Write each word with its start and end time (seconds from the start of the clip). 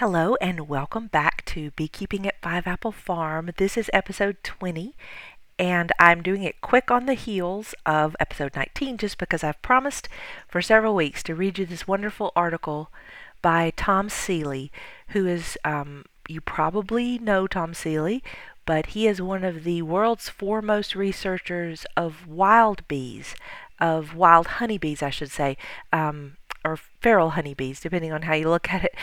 Hello 0.00 0.34
and 0.40 0.66
welcome 0.66 1.08
back 1.08 1.44
to 1.44 1.72
Beekeeping 1.72 2.26
at 2.26 2.40
Five 2.40 2.66
Apple 2.66 2.90
Farm. 2.90 3.50
This 3.58 3.76
is 3.76 3.90
episode 3.92 4.38
20 4.42 4.94
and 5.58 5.92
I'm 6.00 6.22
doing 6.22 6.42
it 6.42 6.62
quick 6.62 6.90
on 6.90 7.04
the 7.04 7.12
heels 7.12 7.74
of 7.84 8.16
episode 8.18 8.56
19 8.56 8.96
just 8.96 9.18
because 9.18 9.44
I've 9.44 9.60
promised 9.60 10.08
for 10.48 10.62
several 10.62 10.94
weeks 10.94 11.22
to 11.24 11.34
read 11.34 11.58
you 11.58 11.66
this 11.66 11.86
wonderful 11.86 12.32
article 12.34 12.90
by 13.42 13.74
Tom 13.76 14.08
Seeley, 14.08 14.72
who 15.08 15.26
is, 15.26 15.58
um, 15.66 16.06
you 16.26 16.40
probably 16.40 17.18
know 17.18 17.46
Tom 17.46 17.74
Seeley, 17.74 18.24
but 18.64 18.86
he 18.86 19.06
is 19.06 19.20
one 19.20 19.44
of 19.44 19.64
the 19.64 19.82
world's 19.82 20.30
foremost 20.30 20.94
researchers 20.94 21.84
of 21.94 22.26
wild 22.26 22.88
bees, 22.88 23.34
of 23.78 24.16
wild 24.16 24.46
honeybees, 24.46 25.02
I 25.02 25.10
should 25.10 25.30
say. 25.30 25.58
Um, 25.92 26.38
or 26.64 26.76
feral 26.76 27.30
honeybees, 27.30 27.80
depending 27.80 28.12
on 28.12 28.22
how 28.22 28.34
you 28.34 28.48
look 28.48 28.72
at 28.72 28.84
it. 28.84 28.94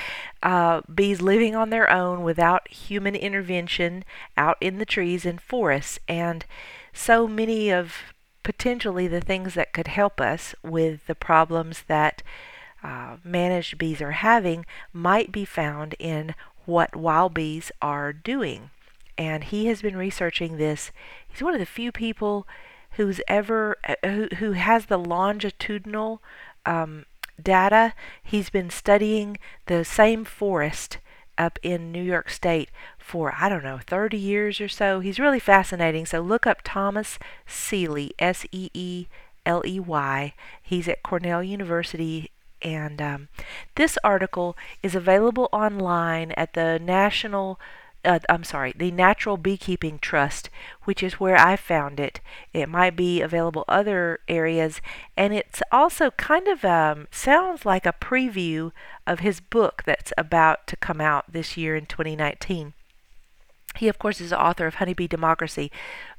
Uh, 0.43 0.81
bees 0.93 1.21
living 1.21 1.55
on 1.55 1.69
their 1.69 1.89
own 1.91 2.23
without 2.23 2.67
human 2.69 3.15
intervention 3.15 4.03
out 4.35 4.57
in 4.61 4.77
the 4.77 4.85
trees 4.85 5.25
and 5.25 5.41
forests. 5.41 5.99
And 6.07 6.45
so 6.93 7.27
many 7.27 7.69
of 7.71 7.93
potentially 8.43 9.07
the 9.07 9.21
things 9.21 9.55
that 9.55 9.73
could 9.73 9.87
help 9.87 10.21
us 10.21 10.55
with 10.63 11.05
the 11.07 11.15
problems 11.15 11.83
that 11.87 12.23
uh, 12.83 13.17
managed 13.23 13.77
bees 13.77 14.01
are 14.01 14.11
having 14.11 14.65
might 14.93 15.31
be 15.31 15.43
found 15.43 15.95
in 15.99 16.35
what 16.65 16.95
wild 16.95 17.33
bees 17.33 17.71
are 17.81 18.13
doing. 18.13 18.69
And 19.17 19.45
he 19.45 19.65
has 19.65 19.81
been 19.81 19.97
researching 19.97 20.57
this. 20.57 20.91
He's 21.27 21.41
one 21.41 21.53
of 21.53 21.59
the 21.59 21.65
few 21.65 21.91
people 21.91 22.47
who's 22.91 23.19
ever 23.27 23.77
uh, 23.87 23.95
who, 24.03 24.27
who 24.37 24.51
has 24.53 24.85
the 24.85 24.97
longitudinal 24.97 26.21
um, 26.65 27.05
data. 27.41 27.93
He's 28.23 28.49
been 28.49 28.69
studying 28.69 29.37
the 29.65 29.83
same 29.83 30.25
forest 30.25 30.99
up 31.37 31.59
in 31.61 31.91
New 31.91 32.01
York 32.01 32.29
State 32.29 32.69
for, 32.97 33.33
I 33.39 33.47
don't 33.49 33.63
know, 33.63 33.79
30 33.85 34.17
years 34.17 34.59
or 34.59 34.67
so. 34.67 34.99
He's 34.99 35.19
really 35.19 35.39
fascinating. 35.39 36.05
So 36.05 36.21
look 36.21 36.47
up 36.47 36.61
Thomas 36.63 37.19
Seeley, 37.45 38.13
S 38.19 38.45
E 38.51 38.69
E 38.73 39.07
L 39.45 39.61
E 39.65 39.79
Y. 39.79 40.33
He's 40.61 40.87
at 40.87 41.03
Cornell 41.03 41.43
University. 41.43 42.31
And 42.61 43.01
um, 43.01 43.27
this 43.75 43.97
article 44.03 44.57
is 44.81 44.95
available 44.95 45.47
online 45.53 46.31
at 46.31 46.53
the 46.53 46.79
National 46.79 47.59
uh, 48.07 48.19
I'm 48.29 48.43
sorry, 48.43 48.73
the 48.75 48.89
Natural 48.89 49.37
Beekeeping 49.37 49.99
Trust, 49.99 50.49
which 50.85 51.03
is 51.03 51.19
where 51.19 51.37
I 51.37 51.57
found 51.57 51.99
it. 51.99 52.21
It 52.53 52.69
might 52.69 52.95
be 52.95 53.21
available 53.21 53.65
other 53.67 54.21
areas, 54.27 54.81
and 55.17 55.33
it's 55.33 55.61
also 55.71 56.11
kind 56.11 56.47
of 56.47 56.63
um, 56.63 57.07
sounds 57.11 57.65
like 57.65 57.85
a 57.85 57.93
preview 57.93 58.71
of 59.05 59.19
his 59.19 59.41
book 59.41 59.83
that's 59.85 60.13
about 60.17 60.65
to 60.67 60.77
come 60.77 61.01
out 61.01 61.31
this 61.31 61.57
year 61.57 61.75
in 61.75 61.85
2019. 61.85 62.73
He, 63.75 63.87
of 63.89 63.99
course, 63.99 64.21
is 64.21 64.29
the 64.31 64.41
author 64.41 64.65
of 64.65 64.75
Honeybee 64.75 65.07
Democracy, 65.07 65.71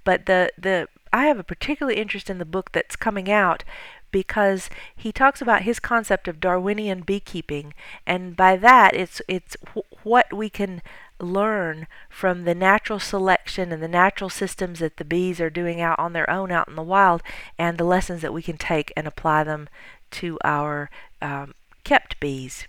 but 0.05 0.27
the 0.27 0.51
the 0.59 0.89
I 1.13 1.25
have 1.25 1.39
a 1.39 1.45
particular 1.45 1.93
interest 1.93 2.29
in 2.29 2.39
the 2.39 2.45
book 2.45 2.73
that's 2.73 2.97
coming 2.97 3.31
out 3.31 3.65
because 4.11 4.71
he 4.95 5.13
talks 5.13 5.41
about 5.41 5.63
his 5.63 5.81
concept 5.81 6.29
of 6.29 6.41
Darwinian 6.41 7.01
beekeeping, 7.01 7.75
and 8.07 8.37
by 8.37 8.57
that 8.57 8.95
it's 8.95 9.21
it's 9.27 9.57
what 10.03 10.33
we 10.33 10.51
can 10.51 10.83
learn 11.21 11.87
from 12.09 12.45
the 12.45 12.55
natural 12.55 12.99
selection 12.99 13.73
and 13.73 13.83
the 13.83 13.89
natural 13.89 14.31
systems 14.31 14.79
that 14.81 14.97
the 14.97 15.05
bees 15.05 15.41
are 15.41 15.51
doing 15.51 15.81
out 15.81 15.99
on 15.99 16.13
their 16.13 16.29
own 16.31 16.51
out 16.51 16.69
in 16.69 16.77
the 16.77 16.83
wild, 16.83 17.23
and 17.59 17.79
the 17.79 17.85
lessons 17.85 18.23
that 18.23 18.33
we 18.33 18.43
can 18.43 18.57
take 18.57 18.93
and 18.97 19.07
apply 19.07 19.45
them 19.45 19.69
to 20.11 20.39
our 20.45 20.91
um, 21.21 21.55
kept 21.85 22.19
bees. 22.21 22.67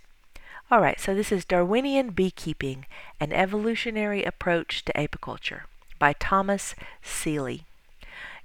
All 0.72 0.82
right, 0.82 1.00
so 1.00 1.16
this 1.16 1.32
is 1.32 1.46
Darwinian 1.46 2.12
Beekeeping 2.12 2.86
An 3.20 3.34
Evolutionary 3.34 4.24
Approach 4.24 4.86
to 4.86 4.94
Apiculture 4.94 5.62
by 5.98 6.14
Thomas 6.14 6.76
Seeley. 7.02 7.66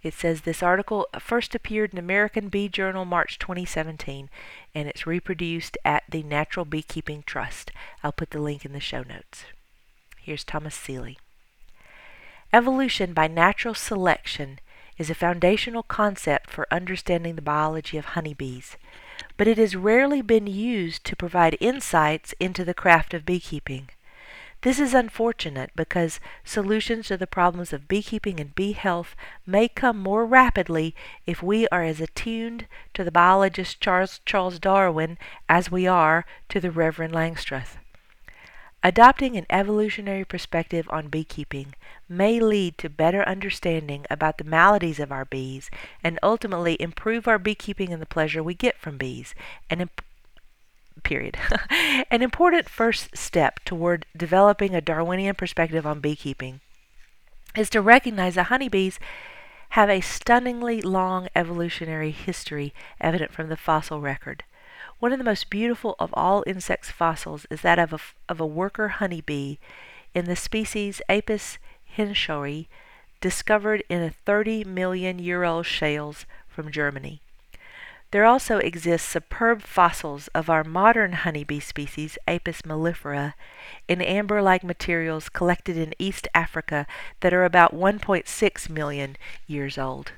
It 0.02 0.12
says 0.14 0.42
this 0.42 0.62
article 0.62 1.06
first 1.18 1.54
appeared 1.54 1.92
in 1.92 1.98
American 1.98 2.48
Bee 2.48 2.68
Journal 2.68 3.06
March 3.06 3.38
2017 3.38 4.28
and 4.74 4.88
it's 4.88 5.06
reproduced 5.06 5.78
at 5.82 6.02
the 6.08 6.22
Natural 6.22 6.66
Beekeeping 6.66 7.24
Trust. 7.26 7.70
I'll 8.02 8.12
put 8.12 8.30
the 8.30 8.40
link 8.40 8.66
in 8.66 8.72
the 8.72 8.80
show 8.80 9.02
notes. 9.02 9.44
Here's 10.24 10.42
Thomas 10.42 10.74
Seeley. 10.74 11.18
Evolution 12.50 13.12
by 13.12 13.26
natural 13.26 13.74
selection 13.74 14.58
is 14.96 15.10
a 15.10 15.14
foundational 15.14 15.82
concept 15.82 16.48
for 16.48 16.66
understanding 16.70 17.36
the 17.36 17.42
biology 17.42 17.98
of 17.98 18.06
honeybees, 18.06 18.78
but 19.36 19.46
it 19.46 19.58
has 19.58 19.76
rarely 19.76 20.22
been 20.22 20.46
used 20.46 21.04
to 21.04 21.14
provide 21.14 21.58
insights 21.60 22.32
into 22.40 22.64
the 22.64 22.72
craft 22.72 23.12
of 23.12 23.26
beekeeping. 23.26 23.90
This 24.62 24.80
is 24.80 24.94
unfortunate 24.94 25.72
because 25.76 26.20
solutions 26.42 27.08
to 27.08 27.18
the 27.18 27.26
problems 27.26 27.74
of 27.74 27.86
beekeeping 27.86 28.40
and 28.40 28.54
bee 28.54 28.72
health 28.72 29.14
may 29.44 29.68
come 29.68 29.98
more 29.98 30.24
rapidly 30.24 30.94
if 31.26 31.42
we 31.42 31.68
are 31.68 31.84
as 31.84 32.00
attuned 32.00 32.66
to 32.94 33.04
the 33.04 33.12
biologist 33.12 33.78
Charles, 33.78 34.20
Charles 34.24 34.58
Darwin 34.58 35.18
as 35.50 35.70
we 35.70 35.86
are 35.86 36.24
to 36.48 36.60
the 36.60 36.70
Reverend 36.70 37.12
Langstroth. 37.12 37.76
Adopting 38.86 39.34
an 39.34 39.46
evolutionary 39.48 40.26
perspective 40.26 40.86
on 40.90 41.08
beekeeping 41.08 41.74
may 42.06 42.38
lead 42.38 42.76
to 42.76 42.90
better 42.90 43.26
understanding 43.26 44.04
about 44.10 44.36
the 44.36 44.44
maladies 44.44 45.00
of 45.00 45.10
our 45.10 45.24
bees 45.24 45.70
and 46.02 46.18
ultimately 46.22 46.76
improve 46.78 47.26
our 47.26 47.38
beekeeping 47.38 47.94
and 47.94 48.02
the 48.02 48.06
pleasure 48.06 48.42
we 48.42 48.52
get 48.52 48.76
from 48.76 48.98
bees, 48.98 49.34
and 49.70 49.80
imp- 49.80 50.04
period. 51.02 51.38
An 52.10 52.20
important 52.20 52.68
first 52.68 53.16
step 53.16 53.58
toward 53.64 54.04
developing 54.14 54.74
a 54.74 54.82
Darwinian 54.82 55.34
perspective 55.34 55.86
on 55.86 56.00
beekeeping 56.00 56.60
is 57.56 57.70
to 57.70 57.80
recognize 57.80 58.34
that 58.34 58.44
honeybees 58.44 58.98
have 59.70 59.88
a 59.88 60.02
stunningly 60.02 60.82
long 60.82 61.28
evolutionary 61.34 62.10
history 62.10 62.74
evident 63.00 63.32
from 63.32 63.48
the 63.48 63.56
fossil 63.56 64.02
record. 64.02 64.44
One 65.04 65.12
of 65.12 65.18
the 65.18 65.24
most 65.24 65.50
beautiful 65.50 65.96
of 65.98 66.14
all 66.14 66.42
insects 66.46 66.90
fossils 66.90 67.44
is 67.50 67.60
that 67.60 67.78
of 67.78 67.92
a, 67.92 67.98
of 68.26 68.40
a 68.40 68.46
worker 68.46 68.88
honeybee 68.88 69.58
in 70.14 70.24
the 70.24 70.34
species 70.34 71.02
Apis 71.10 71.58
henshawi, 71.98 72.68
discovered 73.20 73.84
in 73.90 74.00
a 74.00 74.08
30 74.08 74.64
million 74.64 75.18
year 75.18 75.44
old 75.44 75.66
shales 75.66 76.24
from 76.48 76.72
Germany. 76.72 77.20
There 78.12 78.24
also 78.24 78.56
exist 78.56 79.06
superb 79.06 79.60
fossils 79.60 80.28
of 80.28 80.48
our 80.48 80.64
modern 80.64 81.12
honeybee 81.12 81.60
species, 81.60 82.16
Apis 82.26 82.62
mellifera, 82.62 83.34
in 83.86 84.00
amber-like 84.00 84.64
materials 84.64 85.28
collected 85.28 85.76
in 85.76 85.92
East 85.98 86.28
Africa 86.34 86.86
that 87.20 87.34
are 87.34 87.44
about 87.44 87.74
1.6 87.74 88.70
million 88.70 89.18
years 89.46 89.76
old. 89.76 90.12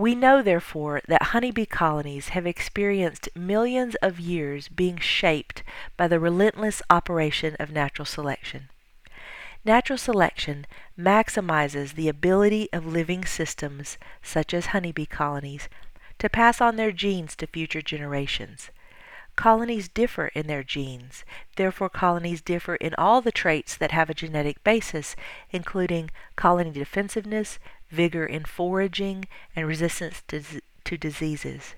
We 0.00 0.14
know, 0.14 0.40
therefore, 0.40 1.02
that 1.08 1.24
honeybee 1.24 1.66
colonies 1.66 2.30
have 2.30 2.46
experienced 2.46 3.28
millions 3.36 3.96
of 3.96 4.18
years 4.18 4.66
being 4.66 4.96
shaped 4.96 5.62
by 5.98 6.08
the 6.08 6.18
relentless 6.18 6.80
operation 6.88 7.54
of 7.60 7.70
natural 7.70 8.06
selection. 8.06 8.70
Natural 9.62 9.98
selection 9.98 10.66
maximizes 10.98 11.96
the 11.96 12.08
ability 12.08 12.70
of 12.72 12.86
living 12.86 13.26
systems, 13.26 13.98
such 14.22 14.54
as 14.54 14.72
honeybee 14.72 15.04
colonies, 15.04 15.68
to 16.18 16.30
pass 16.30 16.62
on 16.62 16.76
their 16.76 16.92
genes 16.92 17.36
to 17.36 17.46
future 17.46 17.82
generations. 17.82 18.70
Colonies 19.36 19.90
differ 19.90 20.28
in 20.28 20.46
their 20.46 20.62
genes. 20.62 21.26
Therefore, 21.56 21.90
colonies 21.90 22.40
differ 22.40 22.76
in 22.76 22.94
all 22.96 23.20
the 23.20 23.30
traits 23.30 23.76
that 23.76 23.92
have 23.92 24.08
a 24.08 24.14
genetic 24.14 24.64
basis, 24.64 25.14
including 25.50 26.10
colony 26.36 26.70
defensiveness, 26.70 27.58
vigor 27.90 28.24
in 28.24 28.44
foraging, 28.44 29.26
and 29.54 29.66
resistance 29.66 30.22
to, 30.28 30.42
to 30.84 30.96
diseases. 30.96 31.74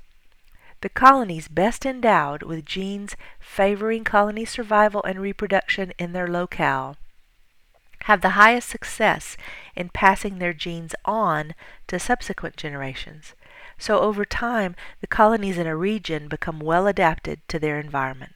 The 0.80 0.88
colonies 0.88 1.48
best 1.48 1.86
endowed 1.86 2.42
with 2.42 2.66
genes 2.66 3.16
favoring 3.38 4.04
colony 4.04 4.44
survival 4.44 5.02
and 5.04 5.20
reproduction 5.20 5.92
in 5.98 6.12
their 6.12 6.28
locale 6.28 6.96
have 8.04 8.20
the 8.20 8.30
highest 8.30 8.68
success 8.68 9.36
in 9.76 9.88
passing 9.88 10.38
their 10.38 10.52
genes 10.52 10.94
on 11.04 11.54
to 11.86 11.98
subsequent 11.98 12.56
generations. 12.56 13.34
So 13.78 14.00
over 14.00 14.24
time, 14.24 14.74
the 15.00 15.06
colonies 15.06 15.58
in 15.58 15.66
a 15.66 15.76
region 15.76 16.28
become 16.28 16.58
well 16.58 16.86
adapted 16.86 17.40
to 17.48 17.58
their 17.58 17.78
environment. 17.78 18.32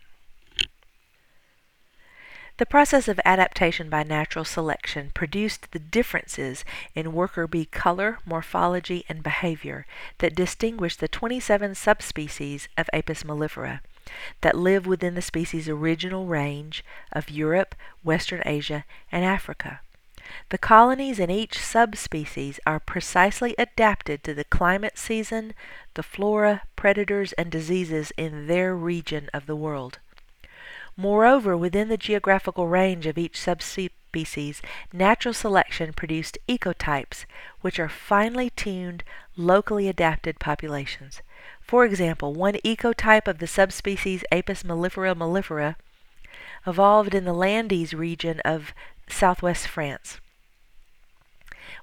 The 2.59 2.65
process 2.65 3.07
of 3.07 3.21
adaptation 3.23 3.91
by 3.91 4.03
natural 4.03 4.47
selection 4.47 5.11
produced 5.13 5.73
the 5.73 5.79
differences 5.79 6.65
in 6.95 7.13
worker 7.13 7.47
bee 7.47 7.67
color, 7.67 8.19
morphology, 8.25 9.05
and 9.11 9.23
behavior 9.23 9.85
that 10.19 10.35
distinguish 10.35 10.97
the 10.97 11.07
27 11.07 11.75
subspecies 11.75 12.69
of 12.79 12.89
Apis 12.95 13.25
mellifera 13.25 13.81
that 14.41 14.57
live 14.57 14.87
within 14.87 15.15
the 15.15 15.21
species' 15.21 15.69
original 15.69 16.25
range 16.25 16.83
of 17.13 17.29
Europe, 17.29 17.75
Western 18.03 18.43
Asia, 18.47 18.87
and 19.13 19.23
Africa. 19.23 19.81
The 20.49 20.57
colonies 20.57 21.19
in 21.19 21.29
each 21.29 21.59
subspecies 21.59 22.59
are 22.67 22.81
precisely 22.81 23.55
adapted 23.59 24.25
to 24.25 24.33
the 24.33 24.45
climate 24.45 24.97
season, 24.97 25.53
the 25.93 26.03
flora, 26.03 26.63
predators, 26.75 27.35
and 27.35 27.51
diseases 27.51 28.13
in 28.17 28.47
their 28.47 28.75
region 28.75 29.29
of 29.35 29.45
the 29.45 29.57
world. 29.57 29.99
Moreover, 30.97 31.57
within 31.57 31.89
the 31.89 31.99
geographical 31.99 32.69
range 32.69 33.07
of 33.07 33.19
each 33.19 33.39
subspecies, 33.39 34.63
natural 34.93 35.35
selection 35.35 35.93
produced 35.93 36.39
ecotypes, 36.49 37.27
which 37.61 37.79
are 37.79 37.89
finely 37.89 38.49
tuned, 38.51 39.05
locally 39.37 39.89
adapted 39.89 40.39
populations. 40.39 41.21
For 41.61 41.85
example, 41.85 42.33
one 42.33 42.55
ecotype 42.65 43.29
of 43.29 43.39
the 43.39 43.47
subspecies 43.47 44.25
Apis 44.33 44.63
mellifera 44.63 45.15
mellifera 45.15 45.77
evolved 46.67 47.15
in 47.15 47.25
the 47.25 47.35
Landes 47.35 47.93
region 47.93 48.41
of 48.41 48.73
southwest 49.09 49.69
France, 49.69 50.19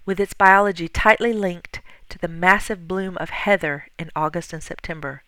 with 0.06 0.19
its 0.19 0.33
biology 0.33 0.88
tightly 0.88 1.33
linked 1.33 1.81
to 2.10 2.18
the 2.18 2.27
massive 2.27 2.88
bloom 2.88 3.18
of 3.18 3.30
heather 3.30 3.88
in 4.00 4.10
August 4.15 4.54
and 4.54 4.63
September. 4.63 5.21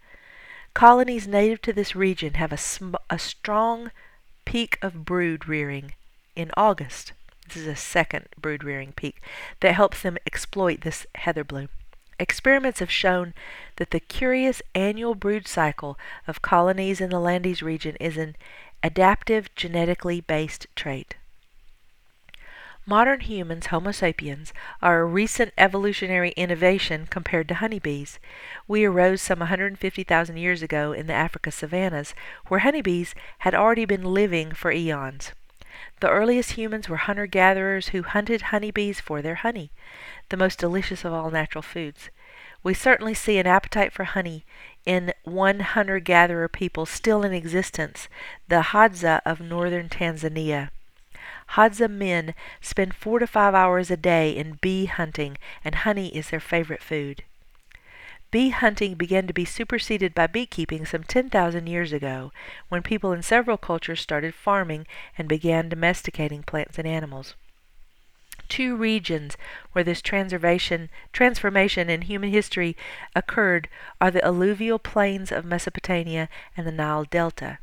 Colonies 0.75 1.25
native 1.25 1.62
to 1.62 1.72
this 1.72 1.95
region 1.95 2.33
have 2.33 2.51
a, 2.51 2.57
sm- 2.57 2.95
a 3.10 3.18
strong 3.18 3.92
peak 4.44 4.77
of 4.81 5.06
brood 5.06 5.48
rearing 5.48 5.94
in 6.36 6.51
August. 6.57 7.13
This 7.48 7.56
is 7.56 7.68
a 7.68 7.77
second 7.77 8.25
brood 8.38 8.62
rearing 8.62 8.92
peak 8.92 9.22
that 9.62 9.74
helps 9.74 10.01
them 10.01 10.18
exploit 10.27 10.81
this 10.81 11.07
heather 11.16 11.45
bloom. 11.45 11.69
Experiments 12.19 12.80
have 12.80 12.92
shown 12.92 13.33
that 13.77 13.92
the 13.92 14.01
curious 14.01 14.62
annual 14.75 15.16
brood 15.16 15.48
cycle 15.48 15.98
of 16.27 16.42
colonies 16.42 17.00
in 17.00 17.10
the 17.10 17.22
Landes 17.22 17.63
region 17.63 17.95
is 18.01 18.18
an 18.18 18.36
adaptive 18.83 19.56
genetically 19.56 20.19
based 20.19 20.68
trait. 20.75 21.16
Modern 22.88 23.22
humans, 23.22 23.68
Homo 23.68 23.92
sapiens, 23.92 24.54
are 24.80 25.00
a 25.00 25.06
recent 25.06 25.54
evolutionary 25.58 26.30
innovation 26.38 27.08
compared 27.10 27.48
to 27.48 27.56
honeybees. 27.56 28.20
We 28.68 28.86
arose 28.86 29.24
some 29.24 29.40
150,000 29.40 30.38
years 30.38 30.62
ago 30.62 30.92
in 30.92 31.08
the 31.08 31.14
Africa 31.14 31.50
savannas, 31.50 32.14
where 32.48 32.60
honeybees 32.60 33.16
had 33.40 33.56
already 33.56 33.86
been 33.86 34.04
living 34.04 34.52
for 34.52 34.72
eons. 34.72 35.32
The 36.00 36.12
earliest 36.12 36.52
humans 36.52 36.88
were 36.88 36.98
hunter 36.98 37.26
gatherers 37.26 37.88
who 37.88 38.04
hunted 38.04 38.54
honeybees 38.54 39.00
for 39.00 39.20
their 39.24 39.36
honey, 39.36 39.72
the 40.30 40.38
most 40.38 40.60
delicious 40.60 41.04
of 41.04 41.12
all 41.12 41.32
natural 41.32 41.64
foods. 41.64 42.12
We 42.62 42.76
certainly 42.76 43.16
see 43.16 43.40
an 43.40 43.48
appetite 43.48 43.94
for 43.94 44.04
honey 44.04 44.46
in 44.86 45.12
one 45.24 45.62
hunter 45.62 46.00
gatherer 46.00 46.48
people 46.48 46.86
still 46.86 47.24
in 47.24 47.34
existence, 47.34 48.08
the 48.48 48.62
Hadza 48.62 49.22
of 49.26 49.42
northern 49.42 49.90
Tanzania. 49.90 50.70
Hadza 51.51 51.89
men 51.89 52.33
spend 52.59 52.94
four 52.94 53.19
to 53.19 53.27
five 53.27 53.53
hours 53.53 53.89
a 53.89 53.97
day 53.97 54.36
in 54.36 54.59
bee 54.62 54.86
hunting, 54.86 55.38
and 55.63 55.75
honey 55.75 56.15
is 56.15 56.30
their 56.30 56.39
favorite 56.39 56.81
food. 56.81 57.24
Bee 58.31 58.50
hunting 58.50 58.95
began 58.95 59.27
to 59.27 59.33
be 59.33 59.45
superseded 59.45 60.13
by 60.13 60.27
beekeeping 60.27 60.86
some 60.86 61.03
10,000 61.03 61.68
years 61.68 61.94
ago, 61.94 62.33
when 62.68 62.81
people 62.81 63.13
in 63.13 63.21
several 63.21 63.57
cultures 63.57 64.01
started 64.01 64.36
farming 64.36 64.86
and 65.18 65.30
began 65.30 65.69
domesticating 65.69 66.44
plants 66.44 66.77
and 66.77 66.88
animals. 66.88 67.36
Two 68.50 68.75
regions 68.75 69.38
where 69.71 69.83
this 69.83 70.01
transformation, 70.01 70.89
transformation 71.13 71.89
in 71.89 72.01
human 72.01 72.30
history 72.30 72.75
occurred 73.15 73.69
are 74.01 74.12
the 74.12 74.25
alluvial 74.25 74.80
plains 74.80 75.31
of 75.31 75.45
Mesopotamia 75.45 76.27
and 76.57 76.68
the 76.68 76.71
Nile 76.71 77.06
Delta. 77.06 77.59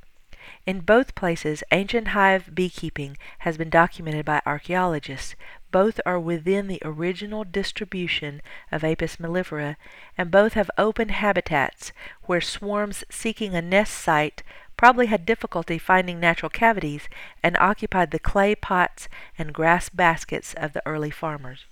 In 0.64 0.80
both 0.80 1.16
places, 1.16 1.64
ancient 1.72 2.08
hive 2.08 2.54
beekeeping 2.54 3.16
has 3.40 3.56
been 3.56 3.70
documented 3.70 4.24
by 4.24 4.40
archaeologists. 4.46 5.34
Both 5.72 6.00
are 6.06 6.20
within 6.20 6.68
the 6.68 6.80
original 6.84 7.42
distribution 7.42 8.40
of 8.70 8.84
Apis 8.84 9.16
mellifera, 9.16 9.76
and 10.16 10.30
both 10.30 10.52
have 10.52 10.70
open 10.78 11.08
habitats 11.08 11.90
where 12.24 12.40
swarms 12.40 13.02
seeking 13.10 13.56
a 13.56 13.62
nest 13.62 13.94
site 13.94 14.44
probably 14.76 15.06
had 15.06 15.26
difficulty 15.26 15.78
finding 15.78 16.20
natural 16.20 16.50
cavities 16.50 17.08
and 17.42 17.56
occupied 17.58 18.12
the 18.12 18.18
clay 18.20 18.54
pots 18.54 19.08
and 19.36 19.52
grass 19.52 19.88
baskets 19.88 20.54
of 20.54 20.74
the 20.74 20.82
early 20.86 21.10
farmers. 21.10 21.64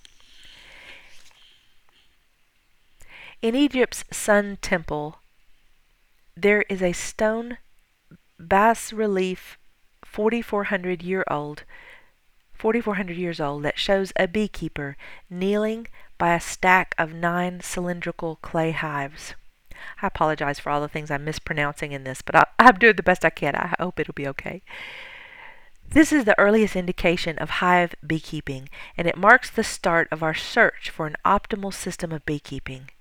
In 3.41 3.55
Egypt's 3.55 4.03
Sun 4.11 4.57
Temple, 4.61 5.19
there 6.35 6.63
is 6.69 6.81
a 6.81 6.91
stone 6.91 7.57
bas 8.41 8.91
relief 8.93 9.57
4400 10.03 11.01
year 11.01 11.23
old 11.29 11.63
4400 12.53 13.17
years 13.17 13.39
old 13.39 13.63
that 13.63 13.79
shows 13.79 14.13
a 14.17 14.27
beekeeper 14.27 14.95
kneeling 15.29 15.87
by 16.17 16.35
a 16.35 16.39
stack 16.39 16.93
of 16.97 17.11
nine 17.11 17.59
cylindrical 17.61 18.35
clay 18.35 18.69
hives. 18.69 19.33
I 20.01 20.05
apologize 20.07 20.59
for 20.59 20.69
all 20.69 20.79
the 20.79 20.87
things 20.87 21.09
I'm 21.09 21.25
mispronouncing 21.25 21.91
in 21.91 22.03
this, 22.03 22.21
but 22.21 22.35
I, 22.35 22.45
I'm 22.59 22.75
doing 22.75 22.95
the 22.95 23.01
best 23.01 23.25
I 23.25 23.31
can. 23.31 23.55
I 23.55 23.73
hope 23.79 23.99
it'll 23.99 24.13
be 24.13 24.27
okay. 24.27 24.61
This 25.89 26.13
is 26.13 26.25
the 26.25 26.37
earliest 26.39 26.75
indication 26.75 27.37
of 27.39 27.49
hive 27.49 27.95
beekeeping, 28.05 28.69
and 28.95 29.07
it 29.07 29.17
marks 29.17 29.49
the 29.49 29.63
start 29.63 30.07
of 30.11 30.21
our 30.21 30.35
search 30.35 30.91
for 30.91 31.07
an 31.07 31.17
optimal 31.25 31.73
system 31.73 32.11
of 32.11 32.25
beekeeping. 32.25 32.91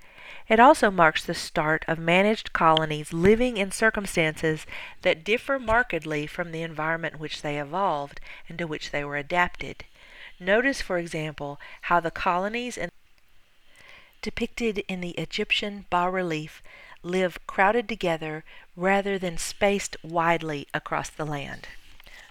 It 0.50 0.58
also 0.58 0.90
marks 0.90 1.24
the 1.24 1.32
start 1.32 1.84
of 1.86 2.00
managed 2.00 2.52
colonies 2.52 3.12
living 3.12 3.56
in 3.56 3.70
circumstances 3.70 4.66
that 5.02 5.22
differ 5.22 5.60
markedly 5.60 6.26
from 6.26 6.50
the 6.50 6.62
environment 6.62 7.14
in 7.14 7.20
which 7.20 7.42
they 7.42 7.60
evolved 7.60 8.20
and 8.48 8.58
to 8.58 8.66
which 8.66 8.90
they 8.90 9.04
were 9.04 9.16
adapted. 9.16 9.84
Notice, 10.40 10.82
for 10.82 10.98
example, 10.98 11.60
how 11.82 12.00
the 12.00 12.10
colonies 12.10 12.76
in 12.76 12.90
depicted 14.22 14.78
in 14.88 15.00
the 15.00 15.10
Egyptian 15.10 15.86
bas 15.88 16.12
relief 16.12 16.64
live 17.04 17.38
crowded 17.46 17.88
together 17.88 18.42
rather 18.74 19.20
than 19.20 19.38
spaced 19.38 19.96
widely 20.02 20.66
across 20.74 21.10
the 21.10 21.24
land. 21.24 21.68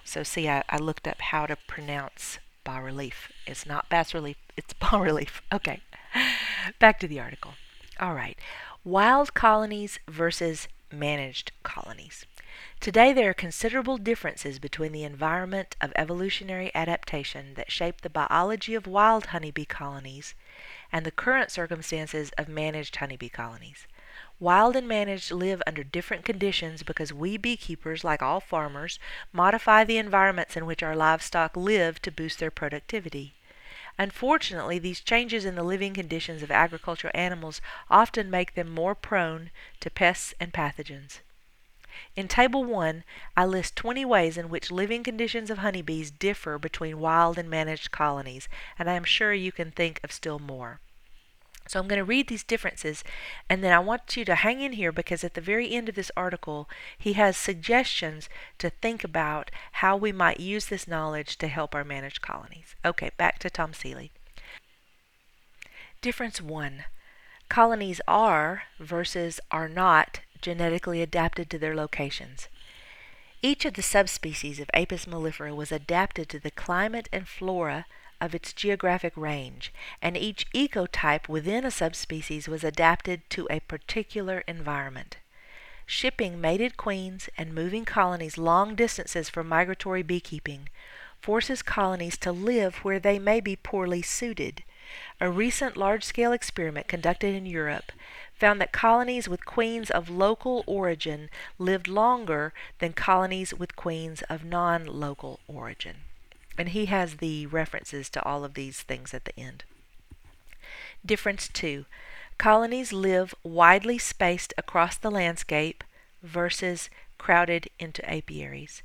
So, 0.03 0.23
see, 0.23 0.49
I, 0.49 0.63
I 0.67 0.77
looked 0.77 1.07
up 1.07 1.21
how 1.21 1.45
to 1.45 1.55
pronounce 1.55 2.37
bas 2.65 2.83
relief. 2.83 3.31
It's 3.47 3.65
not 3.65 3.87
bas 3.87 4.13
relief, 4.13 4.35
it's 4.57 4.73
bas 4.73 4.99
relief. 4.99 5.41
Okay, 5.53 5.79
back 6.79 6.99
to 6.99 7.07
the 7.07 7.21
article. 7.21 7.53
All 7.99 8.13
right, 8.13 8.39
wild 8.85 9.33
colonies 9.33 9.99
versus 10.07 10.69
managed 10.89 11.51
colonies. 11.63 12.25
Today, 12.79 13.11
there 13.11 13.31
are 13.31 13.33
considerable 13.33 13.97
differences 13.97 14.57
between 14.57 14.93
the 14.93 15.03
environment 15.03 15.75
of 15.81 15.91
evolutionary 15.97 16.71
adaptation 16.73 17.55
that 17.55 17.73
shaped 17.73 18.01
the 18.01 18.09
biology 18.09 18.73
of 18.73 18.87
wild 18.87 19.27
honeybee 19.27 19.65
colonies 19.65 20.33
and 20.93 21.05
the 21.05 21.11
current 21.11 21.51
circumstances 21.51 22.31
of 22.37 22.47
managed 22.47 22.95
honeybee 22.95 23.27
colonies. 23.27 23.85
Wild 24.39 24.77
and 24.77 24.87
managed 24.87 25.29
live 25.31 25.61
under 25.67 25.83
different 25.83 26.23
conditions 26.23 26.83
because 26.83 27.11
we 27.11 27.35
beekeepers, 27.35 28.05
like 28.05 28.21
all 28.21 28.39
farmers, 28.39 28.97
modify 29.33 29.83
the 29.83 29.97
environments 29.97 30.55
in 30.55 30.65
which 30.65 30.81
our 30.81 30.95
livestock 30.95 31.57
live 31.57 32.01
to 32.01 32.11
boost 32.11 32.39
their 32.39 32.49
productivity. 32.49 33.33
Unfortunately, 33.99 34.79
these 34.79 35.01
changes 35.01 35.43
in 35.43 35.55
the 35.55 35.63
living 35.63 35.93
conditions 35.93 36.41
of 36.41 36.49
agricultural 36.49 37.11
animals 37.13 37.59
often 37.89 38.29
make 38.31 38.53
them 38.53 38.69
more 38.69 38.95
prone 38.95 39.51
to 39.81 39.89
pests 39.89 40.33
and 40.39 40.53
pathogens. 40.53 41.19
In 42.15 42.29
Table 42.29 42.63
1, 42.63 43.03
I 43.35 43.45
list 43.45 43.75
20 43.75 44.05
ways 44.05 44.37
in 44.37 44.47
which 44.47 44.71
living 44.71 45.03
conditions 45.03 45.49
of 45.49 45.57
honeybees 45.57 46.11
differ 46.11 46.57
between 46.57 46.99
wild 46.99 47.37
and 47.37 47.49
managed 47.49 47.91
colonies, 47.91 48.47
and 48.79 48.89
I 48.89 48.93
am 48.93 49.03
sure 49.03 49.33
you 49.33 49.51
can 49.51 49.69
think 49.69 49.99
of 50.01 50.13
still 50.13 50.39
more. 50.39 50.79
So 51.69 51.79
I'm 51.79 51.87
going 51.87 51.99
to 51.99 52.03
read 52.03 52.29
these 52.29 52.43
differences, 52.43 53.03
and 53.47 53.63
then 53.63 53.71
I 53.71 53.77
want 53.77 54.17
you 54.17 54.25
to 54.25 54.33
hang 54.33 54.59
in 54.59 54.73
here 54.73 54.91
because 54.91 55.23
at 55.23 55.35
the 55.35 55.39
very 55.39 55.71
end 55.71 55.87
of 55.87 55.93
this 55.93 56.09
article, 56.17 56.67
he 56.97 57.13
has 57.13 57.37
suggestions 57.37 58.27
to 58.57 58.71
think 58.71 59.03
about 59.03 59.51
how 59.73 59.95
we 59.95 60.11
might 60.11 60.39
use 60.39 60.65
this 60.65 60.87
knowledge 60.87 61.37
to 61.37 61.47
help 61.47 61.75
our 61.75 61.83
managed 61.83 62.23
colonies. 62.23 62.73
Okay, 62.83 63.11
back 63.17 63.37
to 63.37 63.51
Tom 63.51 63.75
Seeley. 63.75 64.11
Difference 66.01 66.41
1 66.41 66.85
Colonies 67.49 68.01
are 68.07 68.63
versus 68.79 69.39
are 69.51 69.69
not 69.69 70.21
genetically 70.41 71.03
adapted 71.03 71.51
to 71.51 71.59
their 71.59 71.75
locations. 71.75 72.47
Each 73.43 73.63
of 73.63 73.75
the 73.75 73.83
subspecies 73.83 74.59
of 74.59 74.71
Apis 74.73 75.05
mellifera 75.05 75.55
was 75.55 75.71
adapted 75.71 76.29
to 76.29 76.39
the 76.39 76.49
climate 76.49 77.07
and 77.13 77.27
flora 77.27 77.85
of 78.21 78.35
its 78.35 78.53
geographic 78.53 79.13
range, 79.15 79.73
and 80.01 80.17
each 80.17 80.49
ecotype 80.51 81.27
within 81.27 81.65
a 81.65 81.71
subspecies 81.71 82.47
was 82.47 82.63
adapted 82.63 83.21
to 83.29 83.47
a 83.49 83.59
particular 83.61 84.43
environment. 84.47 85.17
Shipping 85.85 86.39
mated 86.39 86.77
queens 86.77 87.29
and 87.37 87.53
moving 87.53 87.85
colonies 87.85 88.37
long 88.37 88.75
distances 88.75 89.29
for 89.29 89.43
migratory 89.43 90.03
beekeeping 90.03 90.69
forces 91.19 91.61
colonies 91.61 92.17
to 92.17 92.31
live 92.31 92.77
where 92.77 92.99
they 92.99 93.19
may 93.19 93.39
be 93.39 93.55
poorly 93.55 94.01
suited. 94.01 94.63
A 95.19 95.29
recent 95.29 95.77
large 95.77 96.03
scale 96.03 96.31
experiment 96.31 96.87
conducted 96.87 97.35
in 97.35 97.45
Europe 97.45 97.91
found 98.33 98.59
that 98.61 98.71
colonies 98.71 99.27
with 99.27 99.45
queens 99.45 99.91
of 99.91 100.09
local 100.09 100.63
origin 100.65 101.29
lived 101.57 101.87
longer 101.87 102.53
than 102.79 102.93
colonies 102.93 103.53
with 103.53 103.75
queens 103.75 104.21
of 104.23 104.43
non 104.43 104.85
local 104.85 105.39
origin. 105.47 105.97
And 106.59 106.69
he 106.69 106.87
has 106.87 107.15
the 107.15 107.45
references 107.47 108.09
to 108.09 108.23
all 108.23 108.43
of 108.43 108.53
these 108.53 108.81
things 108.81 109.13
at 109.13 109.23
the 109.23 109.39
end. 109.39 109.63
Difference 111.05 111.47
2. 111.47 111.85
Colonies 112.37 112.91
live 112.91 113.33
widely 113.43 113.97
spaced 113.97 114.53
across 114.57 114.97
the 114.97 115.09
landscape 115.09 115.85
versus 116.21 116.89
crowded 117.17 117.69
into 117.79 118.07
apiaries. 118.07 118.83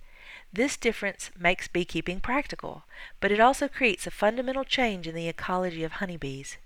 This 0.53 0.77
difference 0.77 1.33
makes 1.37 1.67
beekeeping 1.67 2.21
practical, 2.21 2.85
but 3.19 3.33
it 3.33 3.41
also 3.41 3.67
creates 3.67 4.07
a 4.07 4.13
fundamental 4.13 4.65
change 4.65 5.09
in 5.09 5.15
the 5.17 5.29
ecology 5.29 5.83
of 5.83 5.95
honeybees. 5.95 6.59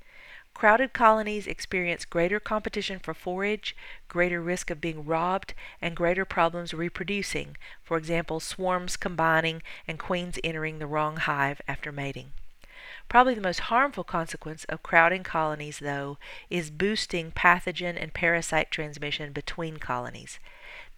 Crowded 0.59 0.93
colonies 0.93 1.47
experience 1.47 2.05
greater 2.05 2.41
competition 2.41 2.99
for 2.99 3.15
forage, 3.15 3.77
greater 4.09 4.43
risk 4.43 4.71
of 4.71 4.81
being 4.81 5.07
robbed, 5.07 5.55
and 5.81 5.95
greater 5.95 6.25
problems 6.25 6.75
reproducing, 6.75 7.57
for 7.85 7.97
example, 7.97 8.41
swarms 8.41 8.97
combining 8.97 9.63
and 9.87 10.01
queens 10.01 10.37
entering 10.43 10.81
the 10.81 10.89
wrong 10.89 11.17
hive 11.17 11.63
after 11.69 11.93
mating. 11.93 12.33
Probably 13.09 13.35
the 13.35 13.41
most 13.41 13.71
harmful 13.71 14.03
consequence 14.03 14.65
of 14.65 14.83
crowding 14.83 15.23
colonies, 15.23 15.79
though, 15.79 16.19
is 16.51 16.73
boosting 16.73 17.31
pathogen 17.31 17.97
and 17.97 18.13
parasite 18.13 18.73
transmission 18.73 19.33
between 19.33 19.77
colonies. 19.77 20.41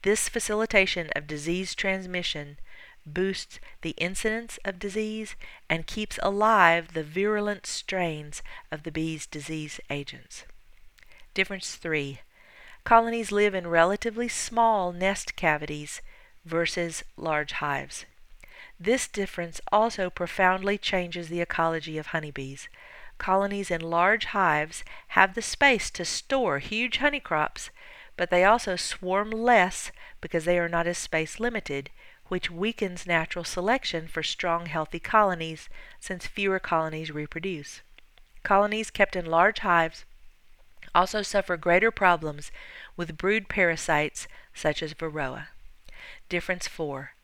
This 0.00 0.26
facilitation 0.31 1.11
of 1.14 1.26
disease 1.26 1.75
transmission 1.75 2.57
boosts 3.07 3.59
the 3.83 3.90
incidence 3.90 4.59
of 4.64 4.78
disease 4.78 5.35
and 5.69 5.87
keeps 5.87 6.19
alive 6.23 6.92
the 6.92 7.02
virulent 7.02 7.66
strains 7.66 8.42
of 8.71 8.83
the 8.83 8.92
bee's 8.92 9.26
disease 9.26 9.80
agents. 9.90 10.45
Difference 11.35 11.76
3. 11.76 12.21
Colonies 12.85 13.30
live 13.30 13.54
in 13.54 13.66
relatively 13.66 14.28
small 14.28 14.92
nest 14.92 15.37
cavities 15.37 16.00
versus 16.45 17.04
large 17.16 17.52
hives. 17.52 18.07
This 18.78 19.07
difference 19.07 19.61
also 19.71 20.09
profoundly 20.09 20.78
changes 20.78 21.28
the 21.28 21.42
ecology 21.42 21.99
of 21.99 22.09
honeybees. 22.09 22.69
Colonies 23.19 23.71
in 23.71 23.83
large 23.83 24.25
hives 24.26 24.83
have 25.09 25.35
the 25.35 25.42
space 25.42 25.90
to 25.90 26.04
store 26.04 26.59
huge 26.59 26.97
honey 26.97 27.21
crops, 27.21 27.69
but 28.16 28.30
they 28.30 28.42
also 28.42 28.76
swarm 28.76 29.30
less 29.30 29.92
because 30.23 30.47
they 30.47 30.59
are 30.59 30.69
not 30.69 30.87
as 30.87 30.97
space 30.97 31.38
limited, 31.38 31.90
which 32.31 32.49
weakens 32.49 33.09
natural 33.09 33.45
selection 33.45 34.07
for 34.07 34.23
strong, 34.23 34.67
healthy 34.67 35.01
colonies 35.01 35.69
since 35.99 36.29
fewer 36.29 36.61
colonies 36.61 37.11
reproduce. 37.11 37.81
Colonies 38.45 38.89
kept 38.89 39.17
in 39.17 39.27
large 39.27 39.59
hives 39.59 40.05
also 40.95 41.23
suffer 41.23 41.57
greater 41.57 41.91
problems 41.91 42.53
with 42.97 43.19
brood 43.19 43.49
parasites 43.49 44.29
such 44.55 44.81
as 44.81 44.95
varroa. 44.95 45.49
Difference 46.29 46.69
4. 46.69 47.15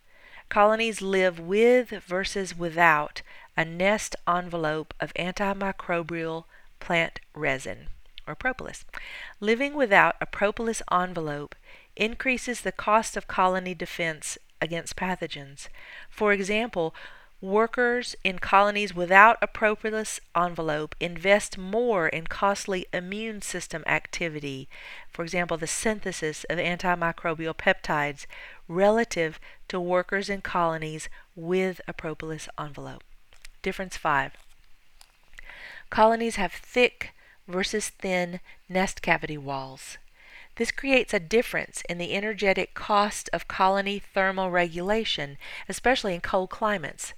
Colonies 0.48 1.00
live 1.00 1.38
with 1.38 1.90
versus 1.90 2.56
without 2.56 3.22
a 3.56 3.64
nest 3.64 4.16
envelope 4.26 4.92
of 4.98 5.14
antimicrobial 5.14 6.46
plant 6.80 7.20
resin 7.32 7.88
or 8.26 8.34
propolis. 8.34 8.84
Living 9.38 9.74
without 9.74 10.16
a 10.20 10.26
propolis 10.26 10.82
envelope 10.90 11.54
increases 11.94 12.62
the 12.62 12.72
cost 12.72 13.16
of 13.16 13.28
colony 13.28 13.72
defense 13.72 14.36
against 14.60 14.96
pathogens. 14.96 15.68
For 16.08 16.32
example, 16.32 16.94
Workers 17.42 18.16
in 18.24 18.38
colonies 18.38 18.94
without 18.94 19.36
a 19.42 19.46
propolis 19.46 20.20
envelope 20.34 20.94
invest 20.98 21.58
more 21.58 22.08
in 22.08 22.28
costly 22.28 22.86
immune 22.94 23.42
system 23.42 23.84
activity, 23.86 24.70
for 25.10 25.22
example, 25.22 25.58
the 25.58 25.66
synthesis 25.66 26.44
of 26.44 26.58
antimicrobial 26.58 27.54
peptides, 27.54 28.24
relative 28.68 29.38
to 29.68 29.78
workers 29.78 30.30
in 30.30 30.40
colonies 30.40 31.10
with 31.34 31.82
a 31.86 31.92
propolis 31.92 32.48
envelope. 32.58 33.04
Difference 33.60 33.98
5. 33.98 34.32
Colonies 35.90 36.36
have 36.36 36.52
thick 36.52 37.12
versus 37.46 37.90
thin 37.90 38.40
nest 38.66 39.02
cavity 39.02 39.36
walls. 39.36 39.98
This 40.56 40.70
creates 40.70 41.12
a 41.12 41.20
difference 41.20 41.82
in 41.86 41.98
the 41.98 42.14
energetic 42.14 42.72
cost 42.72 43.28
of 43.32 43.46
colony 43.46 43.98
thermal 43.98 44.50
regulation, 44.50 45.36
especially 45.68 46.14
in 46.14 46.22
cold 46.22 46.48
climates. 46.48 47.12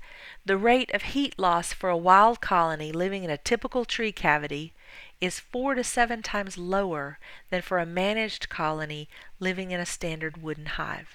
The 0.44 0.56
rate 0.56 0.92
of 0.92 1.02
heat 1.02 1.38
loss 1.38 1.72
for 1.72 1.88
a 1.88 1.96
wild 1.96 2.40
colony 2.40 2.90
living 2.90 3.22
in 3.22 3.30
a 3.30 3.38
typical 3.38 3.84
tree 3.84 4.10
cavity 4.10 4.72
is 5.20 5.38
four 5.38 5.76
to 5.76 5.84
seven 5.84 6.20
times 6.20 6.58
lower 6.58 7.18
than 7.50 7.62
for 7.62 7.78
a 7.78 7.86
managed 7.86 8.48
colony 8.48 9.08
living 9.38 9.70
in 9.70 9.78
a 9.78 9.86
standard 9.86 10.42
wooden 10.42 10.66
hive. 10.66 11.14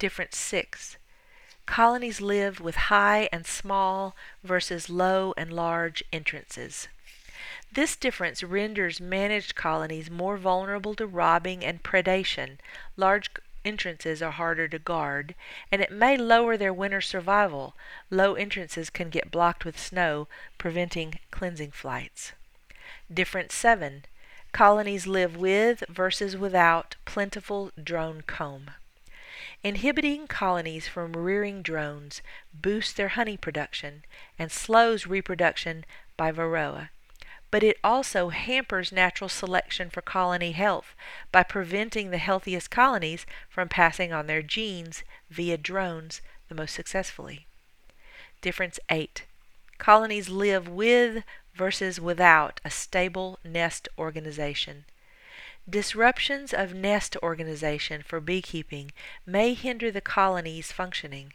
Difference 0.00 0.36
6. 0.36 0.96
Colonies 1.64 2.20
live 2.20 2.60
with 2.60 2.74
high 2.74 3.28
and 3.32 3.46
small 3.46 4.16
versus 4.42 4.90
low 4.90 5.32
and 5.36 5.52
large 5.52 6.02
entrances. 6.12 6.88
This 7.74 7.96
difference 7.96 8.44
renders 8.44 9.00
managed 9.00 9.56
colonies 9.56 10.08
more 10.08 10.36
vulnerable 10.36 10.94
to 10.94 11.08
robbing 11.08 11.64
and 11.64 11.82
predation. 11.82 12.58
Large 12.96 13.32
entrances 13.64 14.22
are 14.22 14.30
harder 14.30 14.68
to 14.68 14.78
guard, 14.78 15.34
and 15.72 15.82
it 15.82 15.90
may 15.90 16.16
lower 16.16 16.56
their 16.56 16.72
winter 16.72 17.00
survival. 17.00 17.74
Low 18.10 18.34
entrances 18.36 18.90
can 18.90 19.10
get 19.10 19.32
blocked 19.32 19.64
with 19.64 19.76
snow, 19.76 20.28
preventing 20.56 21.18
cleansing 21.32 21.72
flights. 21.72 22.30
Difference 23.12 23.54
7. 23.54 24.04
Colonies 24.52 25.08
live 25.08 25.36
with 25.36 25.82
versus 25.88 26.36
without 26.36 26.94
plentiful 27.04 27.72
drone 27.82 28.22
comb. 28.24 28.70
Inhibiting 29.64 30.28
colonies 30.28 30.86
from 30.86 31.12
rearing 31.14 31.60
drones 31.60 32.22
boosts 32.52 32.92
their 32.92 33.08
honey 33.08 33.36
production 33.36 34.04
and 34.38 34.52
slows 34.52 35.08
reproduction 35.08 35.84
by 36.16 36.30
varroa 36.30 36.90
but 37.54 37.62
it 37.62 37.78
also 37.84 38.30
hampers 38.30 38.90
natural 38.90 39.28
selection 39.28 39.88
for 39.88 40.02
colony 40.02 40.50
health 40.50 40.96
by 41.30 41.44
preventing 41.44 42.10
the 42.10 42.18
healthiest 42.18 42.68
colonies 42.68 43.24
from 43.48 43.68
passing 43.68 44.12
on 44.12 44.26
their 44.26 44.42
genes 44.42 45.04
via 45.30 45.56
drones 45.56 46.20
the 46.48 46.54
most 46.56 46.74
successfully. 46.74 47.46
Difference 48.40 48.80
8. 48.90 49.22
Colonies 49.78 50.28
live 50.28 50.66
with 50.66 51.22
versus 51.54 52.00
without 52.00 52.60
a 52.64 52.70
stable 52.70 53.38
nest 53.44 53.88
organization. 53.96 54.84
Disruptions 55.70 56.52
of 56.52 56.74
nest 56.74 57.16
organization 57.22 58.02
for 58.02 58.18
beekeeping 58.18 58.90
may 59.24 59.54
hinder 59.54 59.92
the 59.92 60.00
colony's 60.00 60.72
functioning. 60.72 61.32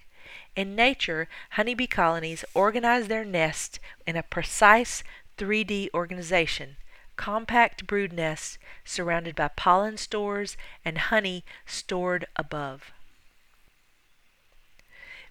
In 0.56 0.76
nature, 0.76 1.30
honeybee 1.52 1.88
colonies 1.88 2.44
organize 2.54 3.08
their 3.08 3.24
nests 3.24 3.80
in 4.06 4.18
a 4.18 4.24
precise 4.24 5.04
3D 5.40 5.90
organization, 5.94 6.76
compact 7.16 7.88
brood 7.88 8.12
nests 8.12 8.58
surrounded 8.84 9.36
by 9.36 9.48
pollen 9.48 9.96
stores 9.96 10.58
and 10.84 10.98
honey 10.98 11.46
stored 11.66 12.26
above. 12.36 12.92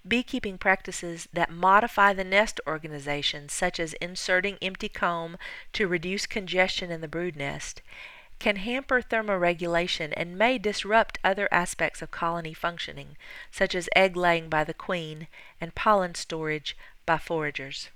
Beekeeping 0.07 0.57
practices 0.57 1.29
that 1.35 1.51
modify 1.51 2.15
the 2.15 2.25
nest 2.25 2.59
organization, 2.67 3.51
such 3.51 3.79
as 3.79 3.93
inserting 3.95 4.57
empty 4.63 4.89
comb 4.89 5.37
to 5.75 5.87
reduce 5.87 6.25
congestion 6.25 6.91
in 6.91 7.03
the 7.03 7.09
brood 7.09 7.37
nest, 7.37 7.83
can 8.39 8.57
hamper 8.57 9.03
thermoregulation 9.03 10.15
and 10.17 10.39
may 10.39 10.57
disrupt 10.57 11.19
other 11.23 11.49
aspects 11.53 12.01
of 12.01 12.11
colony 12.11 12.55
functioning, 12.55 13.19
such 13.51 13.75
as 13.75 13.91
egg 13.95 14.17
laying 14.17 14.49
by 14.49 14.65
the 14.65 14.73
queen 14.73 15.27
and 15.61 15.75
pollen 15.75 16.15
storage 16.15 16.75
by 17.05 17.19
foragers. 17.19 17.91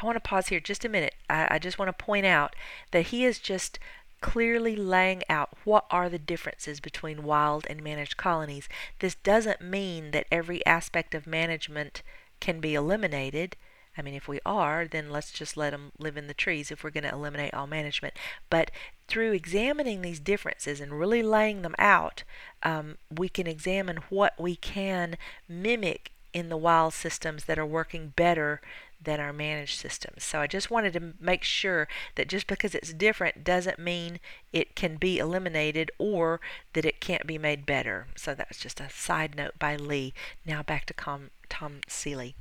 I 0.00 0.06
want 0.06 0.16
to 0.16 0.20
pause 0.20 0.48
here 0.48 0.60
just 0.60 0.84
a 0.84 0.88
minute. 0.88 1.14
I, 1.28 1.48
I 1.52 1.58
just 1.58 1.78
want 1.78 1.88
to 1.88 2.04
point 2.04 2.26
out 2.26 2.54
that 2.90 3.06
he 3.06 3.24
is 3.24 3.38
just 3.38 3.78
clearly 4.20 4.74
laying 4.74 5.22
out 5.28 5.50
what 5.64 5.84
are 5.90 6.08
the 6.08 6.18
differences 6.18 6.80
between 6.80 7.24
wild 7.24 7.66
and 7.68 7.82
managed 7.82 8.16
colonies. 8.16 8.68
This 9.00 9.16
doesn't 9.16 9.60
mean 9.60 10.12
that 10.12 10.26
every 10.32 10.64
aspect 10.64 11.14
of 11.14 11.26
management 11.26 12.02
can 12.40 12.58
be 12.58 12.74
eliminated. 12.74 13.56
I 13.98 14.02
mean, 14.02 14.14
if 14.14 14.26
we 14.26 14.40
are, 14.44 14.88
then 14.88 15.10
let's 15.10 15.30
just 15.30 15.56
let 15.56 15.70
them 15.70 15.92
live 15.98 16.16
in 16.16 16.26
the 16.26 16.34
trees 16.34 16.70
if 16.70 16.82
we're 16.82 16.90
going 16.90 17.04
to 17.04 17.12
eliminate 17.12 17.54
all 17.54 17.66
management. 17.66 18.14
But 18.50 18.70
through 19.08 19.32
examining 19.32 20.00
these 20.00 20.20
differences 20.20 20.80
and 20.80 20.98
really 20.98 21.22
laying 21.22 21.62
them 21.62 21.74
out, 21.78 22.24
um, 22.62 22.96
we 23.14 23.28
can 23.28 23.46
examine 23.46 23.98
what 24.08 24.40
we 24.40 24.56
can 24.56 25.16
mimic 25.48 26.12
in 26.32 26.48
the 26.48 26.56
wild 26.56 26.92
systems 26.92 27.44
that 27.44 27.58
are 27.58 27.66
working 27.66 28.12
better 28.16 28.60
than 29.04 29.20
our 29.20 29.32
managed 29.32 29.78
systems. 29.78 30.24
So 30.24 30.40
I 30.40 30.46
just 30.46 30.70
wanted 30.70 30.92
to 30.94 31.14
make 31.20 31.44
sure 31.44 31.88
that 32.16 32.28
just 32.28 32.46
because 32.46 32.74
it's 32.74 32.92
different 32.92 33.44
doesn't 33.44 33.78
mean 33.78 34.20
it 34.52 34.74
can 34.74 34.96
be 34.96 35.18
eliminated 35.18 35.90
or 35.98 36.40
that 36.72 36.84
it 36.84 37.00
can't 37.00 37.26
be 37.26 37.38
made 37.38 37.66
better. 37.66 38.06
So 38.16 38.34
that's 38.34 38.58
just 38.58 38.80
a 38.80 38.90
side 38.90 39.36
note 39.36 39.58
by 39.58 39.76
Lee. 39.76 40.12
Now 40.44 40.62
back 40.62 40.86
to 40.86 40.94
Com- 40.94 41.30
Tom 41.48 41.80
Seeley. 41.88 42.34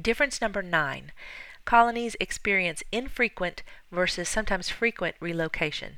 Difference 0.00 0.40
number 0.40 0.62
nine. 0.62 1.12
Colonies 1.64 2.16
experience 2.18 2.82
infrequent 2.90 3.62
versus 3.90 4.28
sometimes 4.28 4.68
frequent 4.68 5.16
relocation. 5.20 5.96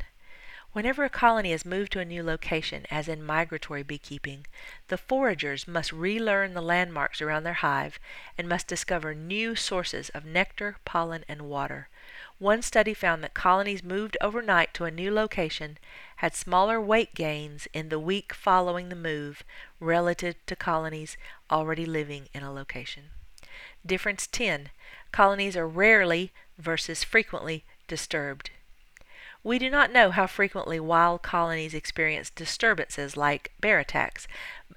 Whenever 0.75 1.05
a 1.05 1.09
colony 1.09 1.53
is 1.53 1.65
moved 1.65 1.93
to 1.93 2.01
a 2.01 2.05
new 2.05 2.21
location, 2.21 2.85
as 2.91 3.07
in 3.07 3.25
migratory 3.25 3.85
beekeeping, 3.85 4.45
the 4.89 4.99
foragers 4.99 5.69
must 5.69 5.93
relearn 5.93 6.53
the 6.53 6.61
landmarks 6.61 7.23
around 7.23 7.45
their 7.45 7.63
hive 7.63 8.01
and 8.37 8.49
must 8.49 8.67
discover 8.67 9.15
new 9.15 9.55
sources 9.55 10.09
of 10.09 10.25
nectar, 10.25 10.75
pollen, 10.85 11.25
and 11.29 11.43
water. 11.43 11.89
One 12.39 12.61
study 12.61 12.93
found 12.93 13.23
that 13.23 13.35
colonies 13.35 13.85
moved 13.85 14.17
overnight 14.21 14.75
to 14.75 14.85
a 14.85 14.91
new 14.91 15.15
location 15.15 15.79
had 16.17 16.35
smaller 16.35 16.81
weight 16.81 17.15
gains 17.15 17.69
in 17.73 17.89
the 17.89 18.01
week 18.01 18.35
following 18.35 18.89
the 18.89 18.97
move 18.97 19.45
relative 19.79 20.35
to 20.47 20.57
colonies 20.57 21.17
already 21.53 21.87
living 21.87 22.29
in 22.35 22.43
a 22.43 22.53
location. 22.53 23.11
Difference 23.87 24.27
10. 24.27 24.71
Colonies 25.13 25.57
are 25.57 25.69
rarely 25.69 26.33
versus 26.59 27.05
frequently 27.05 27.63
disturbed. 27.87 28.51
We 29.45 29.59
do 29.59 29.69
not 29.69 29.93
know 29.93 30.11
how 30.11 30.27
frequently 30.27 30.81
wild 30.81 31.21
colonies 31.21 31.75
experience 31.75 32.31
disturbances 32.31 33.15
like 33.15 33.53
bear 33.61 33.79
attacks, 33.79 34.27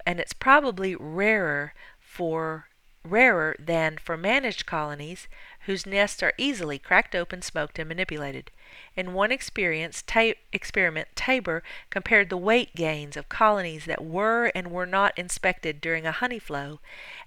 and 0.04 0.20
it's 0.20 0.34
probably 0.34 0.94
rarer 0.94 1.72
for 1.98 2.68
rarer 3.02 3.56
than 3.58 3.96
for 3.96 4.18
managed 4.18 4.66
colonies 4.66 5.26
whose 5.60 5.86
nests 5.86 6.22
are 6.22 6.34
easily 6.36 6.78
cracked 6.78 7.14
open, 7.14 7.40
smoked, 7.40 7.78
and 7.78 7.88
manipulated. 7.88 8.50
In 8.94 9.14
one 9.14 9.32
experience, 9.32 10.02
ta- 10.02 10.34
experiment, 10.52 11.08
Taber 11.14 11.62
compared 11.88 12.28
the 12.28 12.36
weight 12.36 12.74
gains 12.74 13.16
of 13.16 13.30
colonies 13.30 13.86
that 13.86 14.04
were 14.04 14.52
and 14.54 14.70
were 14.70 14.84
not 14.84 15.18
inspected 15.18 15.80
during 15.80 16.06
a 16.06 16.12
honey 16.12 16.38
flow 16.38 16.80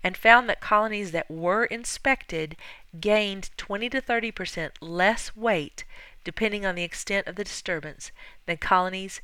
and 0.03 0.15
found 0.15 0.47
that 0.47 0.61
colonies 0.61 1.11
that 1.11 1.31
were 1.31 1.65
inspected 1.65 2.55
gained 2.99 3.49
20 3.57 3.89
to 3.89 4.01
30 4.01 4.31
percent 4.31 4.73
less 4.81 5.35
weight 5.35 5.83
depending 6.23 6.65
on 6.65 6.75
the 6.75 6.83
extent 6.83 7.27
of 7.27 7.35
the 7.35 7.43
disturbance 7.43 8.11
than 8.45 8.57
colonies 8.57 9.21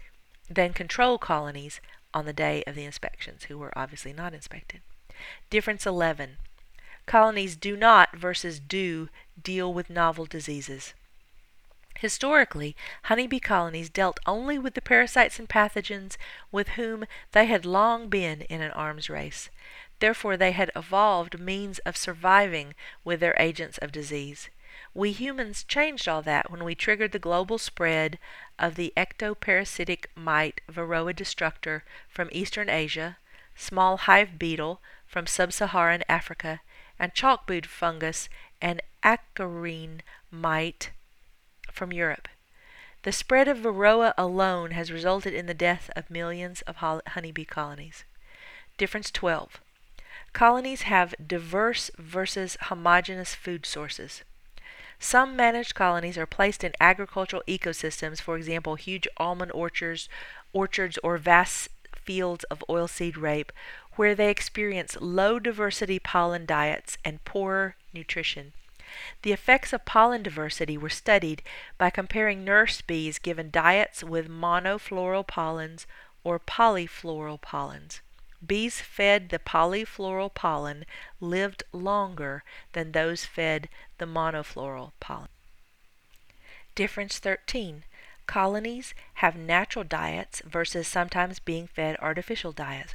than 0.49 0.73
control 0.73 1.17
colonies 1.17 1.81
on 2.13 2.25
the 2.25 2.33
day 2.33 2.63
of 2.65 2.75
the 2.75 2.85
inspections 2.85 3.43
who 3.45 3.57
were 3.57 3.77
obviously 3.77 4.13
not 4.13 4.33
inspected. 4.33 4.81
Difference 5.49 5.85
11. 5.85 6.37
Colonies 7.05 7.55
do 7.55 7.75
not 7.75 8.15
versus 8.15 8.59
do 8.59 9.09
deal 9.41 9.73
with 9.73 9.89
novel 9.89 10.25
diseases. 10.25 10.93
Historically, 11.99 12.75
honeybee 13.03 13.39
colonies 13.39 13.89
dealt 13.89 14.19
only 14.25 14.59
with 14.59 14.75
the 14.75 14.81
parasites 14.81 15.39
and 15.39 15.49
pathogens 15.49 16.15
with 16.51 16.69
whom 16.69 17.05
they 17.31 17.45
had 17.47 17.65
long 17.65 18.07
been 18.07 18.41
in 18.41 18.61
an 18.61 18.71
arms 18.71 19.09
race. 19.09 19.49
Therefore, 19.99 20.37
they 20.37 20.51
had 20.51 20.71
evolved 20.75 21.39
means 21.39 21.79
of 21.79 21.97
surviving 21.97 22.75
with 23.03 23.19
their 23.19 23.35
agents 23.39 23.79
of 23.79 23.91
disease. 23.91 24.49
We 24.97 25.11
humans 25.11 25.63
changed 25.63 26.07
all 26.07 26.23
that 26.23 26.49
when 26.49 26.63
we 26.63 26.73
triggered 26.73 27.11
the 27.11 27.19
global 27.19 27.59
spread 27.59 28.17
of 28.57 28.73
the 28.73 28.91
ectoparasitic 28.97 30.05
mite 30.15 30.59
Varroa 30.67 31.15
destructor 31.15 31.83
from 32.09 32.29
eastern 32.31 32.67
Asia, 32.67 33.17
small 33.55 33.97
hive 33.97 34.39
beetle 34.39 34.81
from 35.05 35.27
sub 35.27 35.53
Saharan 35.53 36.03
Africa, 36.09 36.61
and 36.97 37.13
chalkbrood 37.13 37.67
fungus 37.67 38.27
and 38.59 38.81
acarine 39.03 40.01
mite 40.31 40.89
from 41.71 41.93
Europe. 41.93 42.27
The 43.03 43.11
spread 43.11 43.47
of 43.47 43.59
Varroa 43.59 44.15
alone 44.17 44.71
has 44.71 44.91
resulted 44.91 45.35
in 45.35 45.45
the 45.45 45.53
death 45.53 45.91
of 45.95 46.09
millions 46.09 46.61
of 46.61 46.77
honeybee 46.77 47.45
colonies. 47.45 48.03
Difference 48.79 49.11
12. 49.11 49.61
Colonies 50.33 50.81
have 50.81 51.13
diverse 51.23 51.91
versus 51.99 52.57
homogeneous 52.61 53.35
food 53.35 53.67
sources. 53.67 54.23
Some 54.99 55.35
managed 55.35 55.75
colonies 55.75 56.17
are 56.17 56.25
placed 56.25 56.63
in 56.63 56.73
agricultural 56.79 57.43
ecosystems, 57.47 58.19
for 58.19 58.35
example, 58.35 58.75
huge 58.75 59.07
almond 59.17 59.51
orchards, 59.51 60.09
orchards 60.53 60.97
or 61.03 61.17
vast 61.17 61.69
fields 61.95 62.43
of 62.45 62.63
oilseed 62.67 63.15
rape, 63.17 63.51
where 63.95 64.15
they 64.15 64.29
experience 64.29 64.97
low 64.99 65.39
diversity 65.39 65.99
pollen 65.99 66.45
diets 66.45 66.97
and 67.05 67.23
poor 67.25 67.75
nutrition. 67.93 68.53
The 69.21 69.33
effects 69.33 69.73
of 69.73 69.85
pollen 69.85 70.23
diversity 70.23 70.77
were 70.77 70.89
studied 70.89 71.43
by 71.77 71.89
comparing 71.89 72.43
nurse 72.43 72.81
bees 72.81 73.19
given 73.19 73.51
diets 73.51 74.03
with 74.03 74.29
monofloral 74.29 75.27
pollens 75.27 75.85
or 76.23 76.39
polyfloral 76.39 77.39
pollens. 77.41 78.01
Bees 78.45 78.81
fed 78.81 79.29
the 79.29 79.39
polyfloral 79.39 80.33
pollen 80.33 80.85
lived 81.19 81.63
longer 81.71 82.43
than 82.73 82.91
those 82.91 83.25
fed 83.25 83.67
the 83.97 84.05
monofloral 84.05 84.91
pollen. 84.99 85.29
Difference 86.75 87.17
13. 87.17 87.83
Colonies 88.27 88.93
have 89.15 89.35
natural 89.35 89.83
diets 89.83 90.41
versus 90.45 90.87
sometimes 90.87 91.39
being 91.39 91.65
fed 91.65 91.97
artificial 91.99 92.51
diets. 92.51 92.93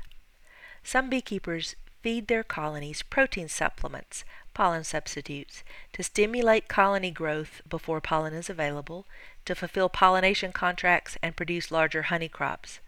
Some 0.84 1.10
beekeepers 1.10 1.74
feed 2.02 2.28
their 2.28 2.44
colonies 2.44 3.02
protein 3.02 3.48
supplements, 3.48 4.24
pollen 4.54 4.84
substitutes, 4.84 5.64
to 5.92 6.02
stimulate 6.02 6.68
colony 6.68 7.10
growth 7.10 7.62
before 7.68 8.00
pollen 8.00 8.34
is 8.34 8.50
available, 8.50 9.06
to 9.44 9.54
fulfill 9.54 9.88
pollination 9.88 10.52
contracts, 10.52 11.16
and 11.22 11.36
produce 11.36 11.70
larger 11.70 12.02
honey 12.02 12.28
crops. 12.28 12.80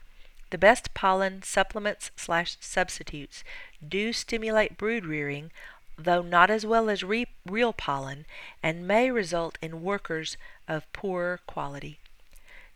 The 0.54 0.58
best 0.58 0.94
pollen 0.94 1.42
supplements 1.42 2.12
slash 2.14 2.56
substitutes 2.60 3.42
do 3.84 4.12
stimulate 4.12 4.78
brood 4.78 5.04
rearing, 5.04 5.50
though 5.98 6.22
not 6.22 6.48
as 6.48 6.64
well 6.64 6.88
as 6.88 7.02
re- 7.02 7.26
real 7.44 7.72
pollen, 7.72 8.24
and 8.62 8.86
may 8.86 9.10
result 9.10 9.58
in 9.60 9.82
workers 9.82 10.36
of 10.68 10.86
poorer 10.92 11.40
quality. 11.48 11.98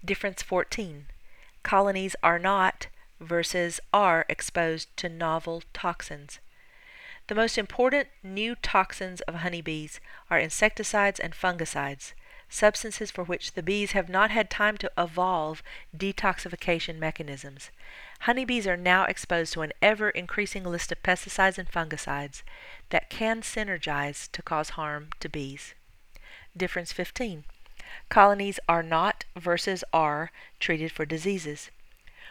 Difference 0.04 0.42
14. 0.42 1.06
Colonies 1.62 2.16
are 2.20 2.40
not 2.40 2.88
versus 3.20 3.78
are 3.92 4.24
exposed 4.28 4.88
to 4.96 5.08
novel 5.08 5.62
toxins. 5.72 6.40
The 7.28 7.36
most 7.36 7.56
important 7.56 8.08
new 8.24 8.56
toxins 8.56 9.20
of 9.20 9.36
honeybees 9.36 10.00
are 10.28 10.40
insecticides 10.40 11.20
and 11.20 11.32
fungicides 11.32 12.12
substances 12.48 13.10
for 13.10 13.24
which 13.24 13.52
the 13.52 13.62
bees 13.62 13.92
have 13.92 14.08
not 14.08 14.30
had 14.30 14.50
time 14.50 14.76
to 14.78 14.90
evolve 14.96 15.62
detoxification 15.96 16.98
mechanisms. 16.98 17.70
Honeybees 18.20 18.66
are 18.66 18.76
now 18.76 19.04
exposed 19.04 19.52
to 19.52 19.62
an 19.62 19.72
ever 19.80 20.10
increasing 20.10 20.64
list 20.64 20.90
of 20.90 21.02
pesticides 21.02 21.58
and 21.58 21.70
fungicides 21.70 22.42
that 22.90 23.10
can 23.10 23.42
synergize 23.42 24.30
to 24.32 24.42
cause 24.42 24.70
harm 24.70 25.08
to 25.20 25.28
bees. 25.28 25.74
Difference 26.56 26.92
15. 26.92 27.44
Colonies 28.08 28.58
are 28.68 28.82
not 28.82 29.24
versus 29.36 29.84
are 29.92 30.30
treated 30.58 30.90
for 30.92 31.04
diseases. 31.04 31.70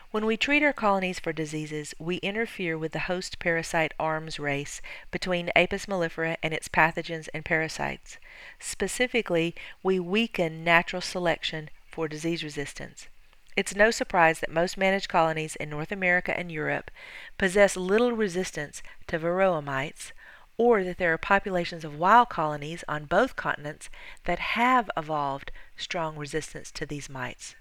When 0.09 0.25
we 0.25 0.37
treat 0.37 0.63
our 0.63 0.71
colonies 0.71 1.19
for 1.19 1.33
diseases, 1.33 1.93
we 1.99 2.15
interfere 2.17 2.77
with 2.77 2.93
the 2.93 3.07
host 3.11 3.39
parasite 3.39 3.93
arms 3.99 4.39
race 4.39 4.81
between 5.11 5.51
Apis 5.53 5.85
mellifera 5.85 6.37
and 6.41 6.53
its 6.53 6.69
pathogens 6.69 7.27
and 7.33 7.43
parasites. 7.43 8.17
Specifically, 8.57 9.53
we 9.83 9.99
weaken 9.99 10.63
natural 10.63 11.01
selection 11.01 11.69
for 11.91 12.07
disease 12.07 12.41
resistance. 12.41 13.09
It's 13.57 13.75
no 13.75 13.91
surprise 13.91 14.39
that 14.39 14.49
most 14.49 14.77
managed 14.77 15.09
colonies 15.09 15.57
in 15.57 15.69
North 15.69 15.91
America 15.91 16.37
and 16.39 16.49
Europe 16.49 16.89
possess 17.37 17.75
little 17.75 18.13
resistance 18.13 18.81
to 19.07 19.19
varroa 19.19 19.61
mites, 19.61 20.13
or 20.57 20.85
that 20.85 20.99
there 20.99 21.11
are 21.11 21.17
populations 21.17 21.83
of 21.83 21.99
wild 21.99 22.29
colonies 22.29 22.83
on 22.87 23.05
both 23.05 23.35
continents 23.35 23.89
that 24.23 24.39
have 24.39 24.89
evolved 24.95 25.51
strong 25.75 26.15
resistance 26.15 26.71
to 26.71 26.85
these 26.85 27.09
mites. 27.09 27.55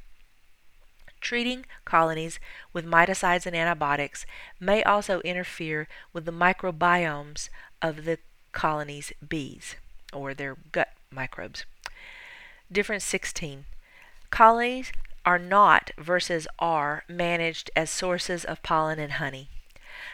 Treating 1.26 1.66
colonies 1.84 2.38
with 2.72 2.86
miticides 2.86 3.46
and 3.46 3.56
antibiotics 3.56 4.26
may 4.60 4.84
also 4.84 5.18
interfere 5.22 5.88
with 6.12 6.24
the 6.24 6.30
microbiomes 6.30 7.48
of 7.82 8.04
the 8.04 8.18
colony's 8.52 9.12
bees 9.28 9.74
or 10.12 10.34
their 10.34 10.56
gut 10.70 10.90
microbes. 11.10 11.64
Difference 12.70 13.02
16. 13.02 13.64
Colonies 14.30 14.92
are 15.24 15.40
not 15.40 15.90
versus 15.98 16.46
are 16.60 17.02
managed 17.08 17.72
as 17.74 17.90
sources 17.90 18.44
of 18.44 18.62
pollen 18.62 19.00
and 19.00 19.14
honey. 19.14 19.48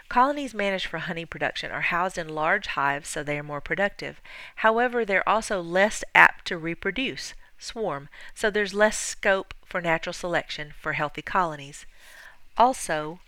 Colonies 0.09 0.55
managed 0.55 0.87
for 0.87 1.01
honey 1.01 1.27
production 1.27 1.71
are 1.71 1.83
housed 1.83 2.17
in 2.17 2.31
large 2.31 2.69
hives 2.69 3.11
so 3.11 3.23
they 3.23 3.39
are 3.39 3.43
more 3.43 3.61
productive. 3.61 4.23
However, 4.57 5.05
they're 5.05 5.29
also 5.29 5.61
less 5.61 6.05
apt 6.15 6.47
to 6.47 6.57
reproduce, 6.57 7.35
swarm, 7.59 8.09
so 8.35 8.49
there's 8.49 8.73
less 8.73 8.97
scope 8.97 9.53
for 9.73 9.81
natural 9.81 10.13
selection 10.13 10.75
for 10.79 10.93
healthy 10.93 11.23
colonies. 11.23 11.87
Also, 12.59 13.21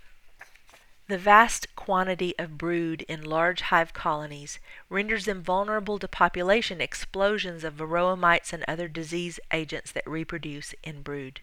the 1.09 1.17
vast 1.17 1.75
quantity 1.75 2.35
of 2.39 2.59
brood 2.59 3.01
in 3.09 3.23
large 3.23 3.63
hive 3.63 3.95
colonies 3.95 4.59
renders 4.91 5.25
them 5.25 5.43
vulnerable 5.43 5.99
to 5.99 6.07
population 6.07 6.83
explosions 6.83 7.65
of 7.65 7.77
varroa 7.77 8.19
mites 8.19 8.53
and 8.53 8.63
other 8.69 8.89
disease 8.89 9.41
agents 9.55 9.91
that 9.93 10.07
reproduce 10.07 10.75
in 10.83 11.01
brood. 11.01 11.41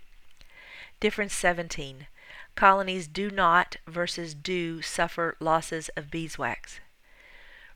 Difference 0.99 1.33
17. 1.33 2.05
Colonies 2.53 3.07
do 3.07 3.31
not 3.31 3.77
versus 3.87 4.35
do 4.35 4.83
suffer 4.83 5.35
losses 5.39 5.89
of 5.97 6.11
beeswax. 6.11 6.79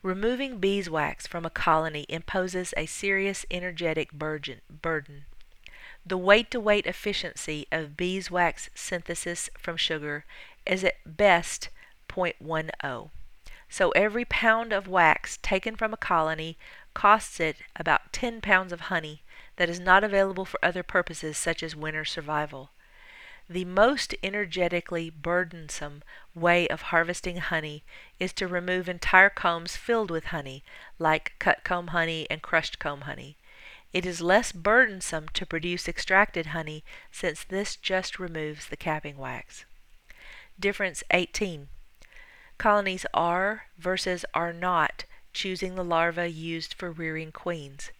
Removing 0.03 0.59
beeswax 0.59 1.25
from 1.25 1.43
a 1.43 1.49
colony 1.49 2.05
imposes 2.07 2.71
a 2.77 2.85
serious 2.85 3.47
energetic 3.49 4.11
burden. 4.11 5.25
The 6.08 6.18
weight 6.18 6.52
to 6.52 6.60
weight 6.60 6.86
efficiency 6.86 7.65
of 7.72 7.98
beeswax 7.98 8.70
synthesis 8.76 9.50
from 9.58 9.76
sugar 9.76 10.24
is 10.63 10.84
at 10.84 11.18
best 11.18 11.70
0.10. 12.08 13.10
So 13.70 13.89
every 13.91 14.24
pound 14.24 14.72
of 14.72 14.88
wax 14.88 15.38
taken 15.41 15.76
from 15.76 15.94
a 15.94 15.98
colony 15.98 16.60
costs 16.94 17.39
it 17.39 17.58
about 17.76 18.13
10 18.13 18.39
pounds 18.39 18.72
of 18.72 18.82
honey 18.82 19.24
that 19.56 19.68
is 19.68 19.80
not 19.80 20.04
available 20.04 20.46
for 20.46 20.63
other 20.63 20.84
purposes 20.84 21.39
such 21.39 21.63
as 21.63 21.76
winter 21.76 22.06
survival. 22.06 22.70
The 23.50 23.65
most 23.65 24.13
energetically 24.22 25.10
burdensome 25.10 26.04
way 26.36 26.68
of 26.68 26.84
harvesting 26.94 27.38
honey 27.38 27.84
is 28.20 28.32
to 28.34 28.48
remove 28.48 28.88
entire 28.88 29.32
combs 29.32 29.76
filled 29.76 30.12
with 30.12 30.26
honey, 30.26 30.63
like 31.00 31.34
cut 31.39 31.63
comb 31.63 31.88
honey 31.88 32.28
and 32.30 32.44
crushed 32.44 32.78
comb 32.78 33.02
honey. 33.02 33.38
It 33.95 34.05
is 34.05 34.19
less 34.19 34.51
burdensome 34.51 35.29
to 35.29 35.45
produce 35.45 35.88
extracted 35.88 36.47
honey 36.47 36.84
since 37.13 37.45
this 37.45 37.77
just 37.77 38.19
removes 38.19 38.67
the 38.67 38.75
capping 38.75 39.15
wax. 39.15 39.63
Difference 40.60 41.01
18. 41.12 41.69
Colonies 42.58 43.05
are 43.13 43.67
versus 43.77 44.25
are 44.34 44.51
not 44.51 45.05
choosing 45.31 45.75
the 45.75 45.86
larvae 45.86 46.27
used 46.29 46.73
for 46.73 46.91
rearing 46.91 47.31
queens. 47.31 47.91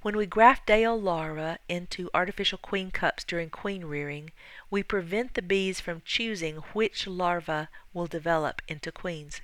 When 0.00 0.16
we 0.16 0.26
graft 0.26 0.64
day 0.64 0.86
old 0.86 1.02
larvae 1.02 1.58
into 1.68 2.08
artificial 2.14 2.58
queen 2.58 2.92
cups 2.92 3.24
during 3.24 3.50
queen 3.50 3.84
rearing, 3.84 4.30
we 4.70 4.84
prevent 4.84 5.34
the 5.34 5.42
bees 5.42 5.80
from 5.80 6.02
choosing 6.04 6.58
which 6.72 7.08
larva 7.08 7.68
will 7.92 8.06
develop 8.06 8.62
into 8.68 8.92
queens. 8.92 9.40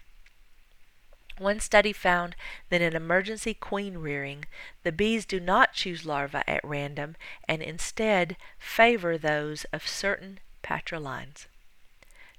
One 1.43 1.59
study 1.59 1.93
found 1.93 2.37
that 2.71 2.81
in 2.81 2.95
emergency 2.95 3.53
queen 3.53 3.99
rearing, 3.99 4.45
the 4.85 4.93
bees 4.93 5.25
do 5.27 5.41
not 5.41 5.73
choose 5.73 6.07
larvae 6.07 6.45
at 6.47 6.63
random 6.63 7.17
and 7.49 7.61
instead 7.61 8.37
favor 8.61 9.19
those 9.19 9.65
of 9.73 9.87
certain 9.87 10.39
patrilines. 10.63 11.47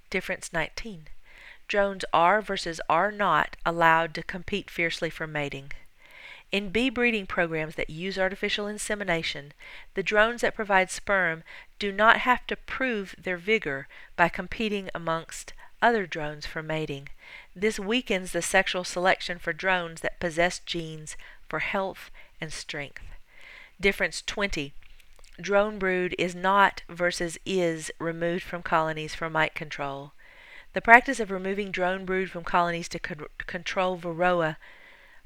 Difference 0.09 0.53
19. 0.53 1.09
Drones 1.67 2.05
are 2.13 2.41
versus 2.41 2.79
are 2.87 3.11
not 3.11 3.57
allowed 3.65 4.13
to 4.13 4.23
compete 4.23 4.69
fiercely 4.69 5.09
for 5.09 5.27
mating. 5.27 5.73
In 6.53 6.69
bee 6.69 6.89
breeding 6.89 7.25
programs 7.25 7.75
that 7.75 7.89
use 7.89 8.17
artificial 8.17 8.67
insemination, 8.67 9.51
the 9.95 10.03
drones 10.03 10.39
that 10.41 10.55
provide 10.55 10.89
sperm 10.89 11.43
do 11.77 11.91
not 11.91 12.19
have 12.19 12.47
to 12.47 12.55
prove 12.55 13.15
their 13.17 13.37
vigor 13.37 13.89
by 14.15 14.29
competing 14.29 14.89
amongst 14.95 15.51
other 15.81 16.07
drones 16.07 16.45
for 16.45 16.63
mating. 16.63 17.09
This 17.55 17.79
weakens 17.79 18.31
the 18.31 18.41
sexual 18.41 18.83
selection 18.83 19.39
for 19.39 19.53
drones 19.53 20.01
that 20.01 20.19
possess 20.19 20.59
genes 20.59 21.15
for 21.47 21.59
health 21.59 22.11
and 22.41 22.51
strength. 22.51 23.03
Difference 23.79 24.21
20. 24.21 24.73
Drone 25.41 25.79
brood 25.79 26.15
is 26.19 26.35
not 26.35 26.83
versus 26.87 27.37
is 27.45 27.91
removed 27.99 28.43
from 28.43 28.61
colonies 28.61 29.15
for 29.15 29.29
mite 29.29 29.55
control. 29.55 30.13
The 30.73 30.81
practice 30.81 31.19
of 31.19 31.31
removing 31.31 31.71
drone 31.71 32.05
brood 32.05 32.29
from 32.31 32.43
colonies 32.43 32.87
to 32.89 32.99
con- 32.99 33.25
control 33.37 33.97
varroa 33.97 34.57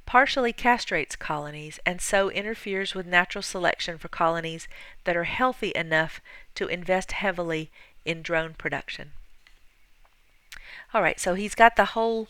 partially 0.06 0.54
castrates 0.54 1.18
colonies 1.18 1.80
and 1.86 2.02
so 2.02 2.32
interferes 2.32 2.96
with 2.96 3.06
natural 3.06 3.42
selection 3.42 3.98
for 3.98 4.08
colonies 4.08 4.68
that 5.04 5.18
are 5.18 5.26
healthy 5.26 5.74
enough 5.76 6.22
to 6.56 6.68
invest 6.68 7.12
heavily 7.12 7.70
in 8.06 8.22
drone 8.22 8.54
production. 8.54 9.12
All 10.94 11.02
right, 11.02 11.20
so 11.20 11.34
he's 11.34 11.56
got 11.56 11.76
the 11.76 11.86
whole 11.86 12.28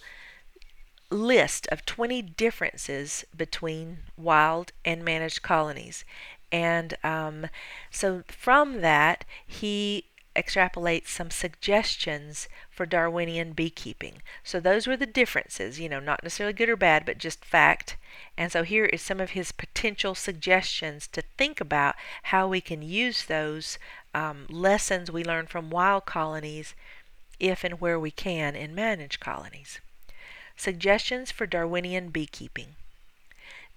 list 1.10 1.68
of 1.68 1.86
20 1.86 2.22
differences 2.22 3.24
between 3.36 4.00
wild 4.18 4.72
and 4.84 5.06
managed 5.06 5.42
colonies. 5.42 6.04
And 6.52 6.96
um, 7.04 7.48
so 7.92 8.24
from 8.28 8.82
that, 8.82 9.26
he 9.46 10.06
extrapolates 10.36 11.08
some 11.08 11.32
suggestions 11.32 12.48
for 12.70 12.86
Darwinian 12.86 13.54
beekeeping. 13.54 14.22
So 14.44 14.60
those 14.60 14.86
were 14.86 14.96
the 14.96 15.08
differences, 15.08 15.80
you 15.80 15.90
know, 15.90 16.00
not 16.00 16.24
necessarily 16.24 16.54
good 16.54 16.70
or 16.70 16.76
bad, 16.76 17.06
but 17.06 17.18
just 17.18 17.44
fact. 17.44 17.98
And 18.38 18.52
so 18.52 18.64
here 18.64 18.86
is 18.86 19.02
some 19.02 19.20
of 19.20 19.32
his 19.32 19.52
potential 19.52 20.14
suggestions 20.14 21.08
to 21.08 21.24
think 21.38 21.60
about 21.60 21.96
how 22.24 22.48
we 22.48 22.62
can 22.62 22.84
use 22.84 23.26
those 23.26 23.80
um, 24.14 24.46
lessons 24.50 25.12
we 25.12 25.24
learn 25.24 25.48
from 25.48 25.72
wild 25.72 26.06
colonies 26.06 26.76
if 27.40 27.64
and 27.64 27.80
where 27.80 28.00
we 28.00 28.12
can 28.12 28.56
in 28.56 28.74
managed 28.76 29.20
colonies. 29.20 29.80
Suggestions 30.56 31.32
for 31.32 31.46
Darwinian 31.46 32.10
beekeeping. 32.10 32.76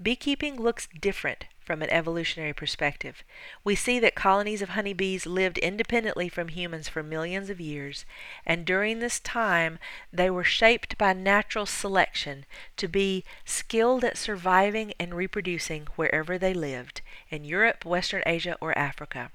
Beekeeping 0.02 0.56
looks 0.56 0.88
different 0.98 1.44
from 1.60 1.82
an 1.82 1.90
evolutionary 1.90 2.54
perspective. 2.54 3.22
We 3.62 3.76
see 3.76 4.00
that 4.00 4.14
colonies 4.14 4.62
of 4.62 4.70
honeybees 4.70 5.26
lived 5.26 5.58
independently 5.58 6.28
from 6.28 6.48
humans 6.48 6.88
for 6.88 7.02
millions 7.02 7.50
of 7.50 7.60
years, 7.60 8.06
and 8.46 8.64
during 8.64 8.98
this 8.98 9.20
time 9.20 9.78
they 10.12 10.30
were 10.30 10.42
shaped 10.42 10.98
by 10.98 11.12
natural 11.12 11.66
selection 11.66 12.46
to 12.76 12.88
be 12.88 13.24
skilled 13.44 14.02
at 14.02 14.16
surviving 14.18 14.94
and 14.98 15.14
reproducing 15.14 15.86
wherever 15.96 16.38
they 16.38 16.54
lived, 16.54 17.02
in 17.28 17.44
Europe, 17.44 17.84
Western 17.84 18.22
Asia, 18.26 18.56
or 18.60 18.76
Africa. 18.76 19.30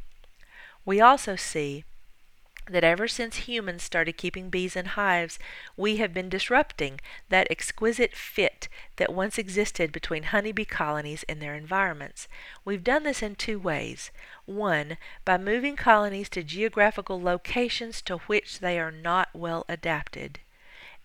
We 0.83 0.99
also 0.99 1.35
see 1.35 1.85
that 2.69 2.83
ever 2.83 3.07
since 3.07 3.35
humans 3.47 3.83
started 3.83 4.17
keeping 4.17 4.49
bees 4.49 4.75
in 4.75 4.85
hives, 4.85 5.37
we 5.77 5.97
have 5.97 6.13
been 6.13 6.29
disrupting 6.29 6.99
that 7.29 7.47
exquisite 7.49 8.15
fit 8.15 8.67
that 8.95 9.13
once 9.13 9.37
existed 9.37 9.91
between 9.91 10.23
honeybee 10.23 10.65
colonies 10.65 11.23
and 11.29 11.41
their 11.41 11.53
environments. 11.53 12.27
We've 12.63 12.83
done 12.83 13.03
this 13.03 13.21
in 13.21 13.35
two 13.35 13.59
ways. 13.59 14.11
One, 14.45 14.97
by 15.25 15.37
moving 15.37 15.75
colonies 15.75 16.29
to 16.29 16.43
geographical 16.43 17.21
locations 17.21 18.01
to 18.03 18.17
which 18.19 18.59
they 18.59 18.79
are 18.79 18.91
not 18.91 19.29
well 19.33 19.65
adapted. 19.69 20.39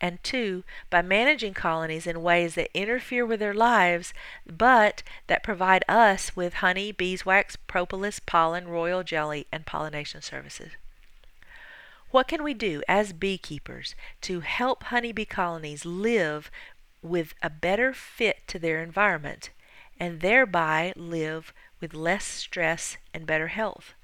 And 0.00 0.22
two, 0.22 0.64
by 0.88 1.02
managing 1.02 1.52
colonies 1.52 2.06
in 2.06 2.22
ways 2.22 2.54
that 2.54 2.70
interfere 2.72 3.26
with 3.26 3.40
their 3.40 3.52
lives, 3.52 4.14
but 4.46 5.02
that 5.26 5.42
provide 5.42 5.84
us 5.88 6.34
with 6.34 6.54
honey, 6.54 6.90
beeswax, 6.90 7.56
propolis, 7.56 8.18
pollen, 8.18 8.66
royal 8.66 9.02
jelly, 9.02 9.46
and 9.52 9.66
pollination 9.66 10.22
services. 10.22 10.70
What 12.10 12.26
can 12.26 12.42
we 12.42 12.54
do 12.54 12.82
as 12.88 13.12
beekeepers 13.12 13.94
to 14.22 14.40
help 14.40 14.84
honeybee 14.84 15.24
colonies 15.24 15.84
live 15.84 16.50
with 17.02 17.34
a 17.40 17.48
better 17.48 17.92
fit 17.92 18.48
to 18.48 18.58
their 18.58 18.82
environment 18.82 19.50
and 19.98 20.20
thereby 20.20 20.92
live 20.96 21.52
with 21.80 21.94
less 21.94 22.24
stress 22.24 22.96
and 23.14 23.26
better 23.26 23.48
health? 23.48 23.94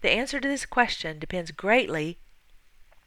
The 0.00 0.10
answer 0.10 0.40
to 0.40 0.48
this 0.48 0.66
question 0.66 1.20
depends 1.20 1.52
greatly 1.52 2.18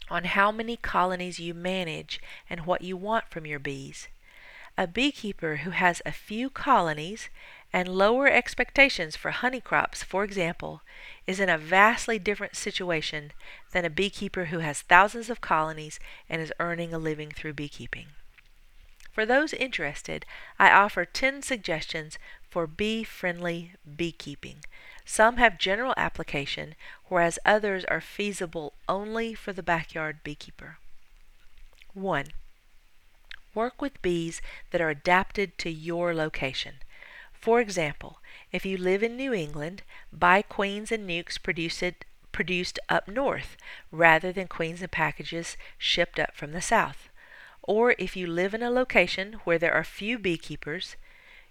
on 0.10 0.24
how 0.24 0.54
many 0.54 0.78
colonies 0.78 1.40
you 1.40 1.54
manage 1.54 2.22
and 2.50 2.66
what 2.66 2.82
you 2.82 2.96
want 2.96 3.30
from 3.30 3.46
your 3.46 3.60
bees. 3.60 4.08
A 4.78 4.88
beekeeper 4.88 5.58
who 5.58 5.72
has 5.72 6.02
a 6.06 6.12
few 6.14 6.50
colonies 6.50 7.30
and 7.74 7.88
lower 7.88 8.28
expectations 8.28 9.16
for 9.16 9.32
honey 9.32 9.62
crops, 9.62 10.04
for 10.04 10.24
example, 10.24 10.82
is 11.26 11.40
in 11.40 11.50
a 11.50 11.58
vastly 11.58 12.18
different 12.18 12.56
situation 12.56 13.32
than 13.72 13.86
a 13.86 13.90
beekeeper 13.90 14.46
who 14.46 14.60
has 14.60 14.82
thousands 14.82 15.30
of 15.30 15.42
colonies 15.42 16.00
and 16.30 16.42
is 16.42 16.54
earning 16.60 16.94
a 16.94 17.00
living 17.00 17.32
through 17.32 17.54
beekeeping. 17.54 18.08
For 19.12 19.26
those 19.26 19.52
interested, 19.54 20.26
I 20.60 20.72
offer 20.72 21.04
10 21.04 21.42
suggestions 21.42 22.20
for 22.50 22.68
bee 22.68 23.04
friendly 23.04 23.74
beekeeping. 23.96 24.58
Some 25.06 25.38
have 25.38 25.58
general 25.58 25.94
application, 25.98 26.76
whereas 27.06 27.40
others 27.44 27.84
are 27.86 28.02
feasible 28.02 28.74
only 28.88 29.34
for 29.34 29.54
the 29.54 29.64
backyard 29.64 30.20
beekeeper. 30.24 30.78
1. 31.94 32.28
Work 33.56 33.82
with 33.82 34.02
bees 34.04 34.40
that 34.70 34.82
are 34.82 34.92
adapted 34.92 35.58
to 35.58 35.72
your 35.72 36.14
location. 36.14 36.76
For 37.48 37.62
example, 37.62 38.20
if 38.52 38.66
you 38.66 38.78
live 38.78 39.02
in 39.02 39.16
New 39.16 39.34
England, 39.34 39.84
buy 40.12 40.42
queens 40.42 40.92
and 40.92 41.10
nucs 41.10 41.42
produced, 41.42 41.82
produced 42.34 42.78
up 42.90 43.08
north 43.08 43.56
rather 43.90 44.34
than 44.34 44.50
queens 44.50 44.82
and 44.82 44.92
packages 44.92 45.56
shipped 45.78 46.20
up 46.20 46.36
from 46.36 46.52
the 46.52 46.62
south. 46.62 47.08
Or 47.62 47.96
if 47.98 48.18
you 48.18 48.28
live 48.28 48.54
in 48.54 48.62
a 48.62 48.70
location 48.70 49.40
where 49.46 49.58
there 49.58 49.74
are 49.74 49.86
few 49.86 50.20
beekeepers, 50.20 50.98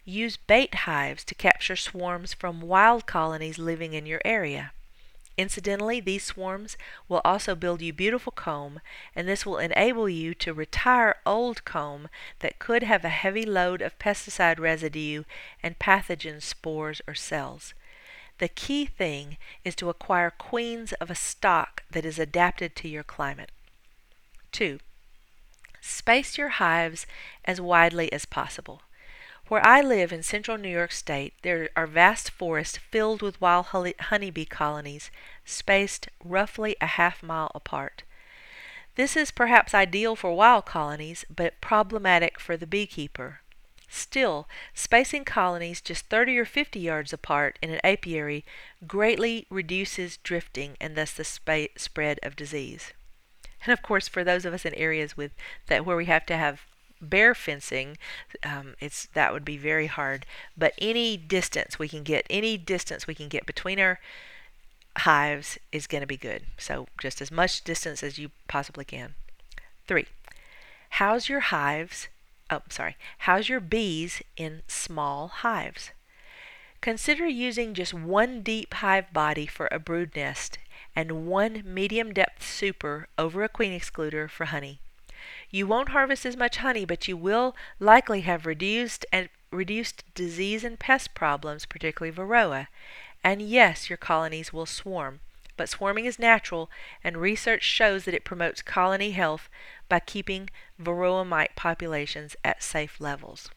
use 0.05 0.37
bait 0.37 0.75
hives 0.85 1.25
to 1.25 1.35
capture 1.35 1.77
swarms 1.77 2.35
from 2.35 2.61
wild 2.61 3.07
colonies 3.07 3.59
living 3.59 3.95
in 3.95 4.05
your 4.05 4.21
area. 4.23 4.73
Incidentally, 5.39 6.01
these 6.01 6.25
swarms 6.25 6.79
will 7.09 7.21
also 7.25 7.55
build 7.55 7.83
you 7.83 7.93
beautiful 7.93 8.33
comb, 8.33 8.81
and 9.15 9.29
this 9.29 9.45
will 9.45 9.59
enable 9.59 10.09
you 10.09 10.35
to 10.35 10.55
retire 10.55 11.17
old 11.27 11.65
comb 11.65 12.09
that 12.39 12.59
could 12.59 12.83
have 12.83 13.05
a 13.05 13.11
heavy 13.11 13.45
load 13.45 13.83
of 13.83 13.99
pesticide 13.99 14.59
residue 14.59 15.25
and 15.63 15.79
pathogen 15.79 16.41
spores 16.41 17.03
or 17.07 17.15
cells. 17.15 17.75
The 18.39 18.49
key 18.49 18.87
thing 18.87 19.37
is 19.65 19.75
to 19.77 19.91
acquire 19.91 20.31
queens 20.31 20.93
of 20.95 21.11
a 21.11 21.15
stock 21.15 21.83
that 21.91 22.05
is 22.07 22.19
adapted 22.19 22.75
to 22.77 22.89
your 22.89 23.05
climate. 23.05 23.51
2. 24.53 24.79
Space 25.83 26.39
your 26.39 26.49
hives 26.49 27.07
as 27.45 27.61
widely 27.61 28.11
as 28.13 28.25
possible. 28.25 28.83
Where 29.49 29.65
I 29.65 29.81
live 29.81 30.13
in 30.13 30.25
central 30.25 30.59
New 30.59 30.69
York 30.69 30.91
State, 30.91 31.35
there 31.43 31.69
are 31.77 31.87
vast 31.87 32.31
forests 32.31 32.79
filled 32.79 33.23
with 33.23 33.41
wild 33.41 33.67
honeybee 33.67 34.45
colonies, 34.45 35.09
spaced 35.45 36.09
roughly 36.25 36.75
a 36.81 36.87
half 36.87 37.23
mile 37.23 37.53
apart. 37.55 38.03
This 38.97 39.17
is 39.17 39.31
perhaps 39.31 39.73
ideal 39.73 40.17
for 40.17 40.35
wild 40.35 40.67
colonies, 40.67 41.25
but 41.35 41.61
problematic 41.61 42.41
for 42.41 42.57
the 42.57 42.67
beekeeper. 42.67 43.41
Still, 43.89 44.49
spacing 44.75 45.25
colonies 45.25 45.81
just 45.81 46.07
30 46.07 46.39
or 46.39 46.45
50 46.45 46.81
yards 46.81 47.13
apart 47.13 47.57
in 47.63 47.71
an 47.71 47.81
apiary 47.85 48.45
greatly 48.89 49.47
reduces 49.49 50.17
drifting 50.17 50.77
and 50.81 50.97
thus 50.97 51.13
the 51.13 51.69
spread 51.77 52.19
of 52.25 52.35
disease. 52.35 52.93
And 53.65 53.73
of 53.73 53.81
course, 53.81 54.09
for 54.09 54.25
those 54.25 54.45
of 54.45 54.55
us 54.55 54.65
in 54.65 54.75
areas 54.75 55.17
with 55.17 55.31
that 55.69 55.87
where 55.87 55.97
we 55.97 56.07
have 56.07 56.27
to 56.27 56.37
have 56.37 56.67
bear 57.01 57.35
fencing, 57.35 57.99
um, 58.43 58.75
it's 58.81 59.07
that 59.15 59.33
would 59.33 59.45
be 59.45 59.57
very 59.57 59.87
hard. 59.87 60.27
But 60.57 60.75
any 60.79 61.17
distance 61.17 61.79
we 61.79 61.89
can 61.89 62.03
get, 62.03 62.27
any 62.31 62.57
distance 62.57 63.07
we 63.07 63.15
can 63.15 63.29
get 63.29 63.47
between 63.47 63.79
our 63.81 63.99
hives 64.99 65.59
is 65.73 65.87
going 65.87 66.01
to 66.01 66.07
be 66.07 66.17
good. 66.17 66.45
So 66.59 66.87
just 66.99 67.21
as 67.21 67.31
much 67.31 67.65
distance 67.65 68.03
as 68.03 68.19
you 68.19 68.31
possibly 68.49 68.85
can. 68.85 69.15
Three, 69.87 70.07
house 70.91 71.29
your 71.29 71.41
hives. 71.41 72.09
Oh, 72.51 72.63
sorry. 72.69 72.97
House 73.19 73.49
your 73.49 73.61
bees 73.61 74.23
in 74.37 74.63
small 74.69 75.29
hives. 75.29 75.91
Consider 76.81 77.27
using 77.27 77.75
just 77.75 77.93
one 77.93 78.43
deep 78.43 78.75
hive 78.75 79.13
body 79.13 79.47
for 79.47 79.69
a 79.73 79.79
brood 79.79 80.15
nest 80.15 80.59
and 80.95 81.27
one 81.27 81.63
medium 81.65 82.13
depth 82.13 82.47
super 82.47 83.09
over 83.19 83.43
a 83.43 83.49
queen 83.49 83.79
excluder 83.79 84.31
for 84.31 84.47
honey. 84.47 84.81
You 85.51 85.67
won't 85.67 85.91
harvest 85.91 86.27
as 86.27 86.37
much 86.37 86.59
honey, 86.59 86.85
but 86.85 87.07
you 87.09 87.17
will 87.17 87.55
likely 87.79 88.23
have 88.23 88.47
reduced 88.47 89.07
and 89.13 89.29
reduced 89.51 90.05
disease 90.15 90.65
and 90.65 90.79
pest 90.79 91.15
problems, 91.15 91.67
particularly 91.67 92.15
varroa. 92.17 92.69
And 93.23 93.41
yes, 93.43 93.89
your 93.89 93.97
colonies 93.97 94.53
will 94.53 94.67
swarm, 94.67 95.21
but 95.57 95.69
swarming 95.69 96.05
is 96.05 96.19
natural, 96.19 96.71
and 97.03 97.17
research 97.17 97.63
shows 97.63 98.05
that 98.05 98.15
it 98.15 98.25
promotes 98.25 98.63
colony 98.63 99.13
health 99.13 99.49
by 99.89 100.01
keeping 100.01 100.51
varroa 100.81 101.27
mite 101.27 101.57
populations 101.57 102.37
at 102.45 102.63
safe 102.63 103.01
levels. 103.01 103.51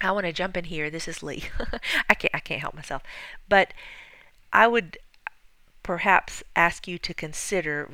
I 0.00 0.10
want 0.12 0.26
to 0.26 0.32
jump 0.32 0.56
in 0.56 0.64
here. 0.64 0.90
This 0.90 1.08
is 1.08 1.22
Lee. 1.22 1.44
I 2.08 2.14
can't 2.14 2.34
I 2.34 2.40
can't 2.40 2.60
help 2.60 2.74
myself. 2.74 3.02
But 3.48 3.72
I 4.52 4.66
would 4.66 4.98
perhaps 5.82 6.42
ask 6.54 6.86
you 6.86 6.98
to 6.98 7.14
consider 7.14 7.90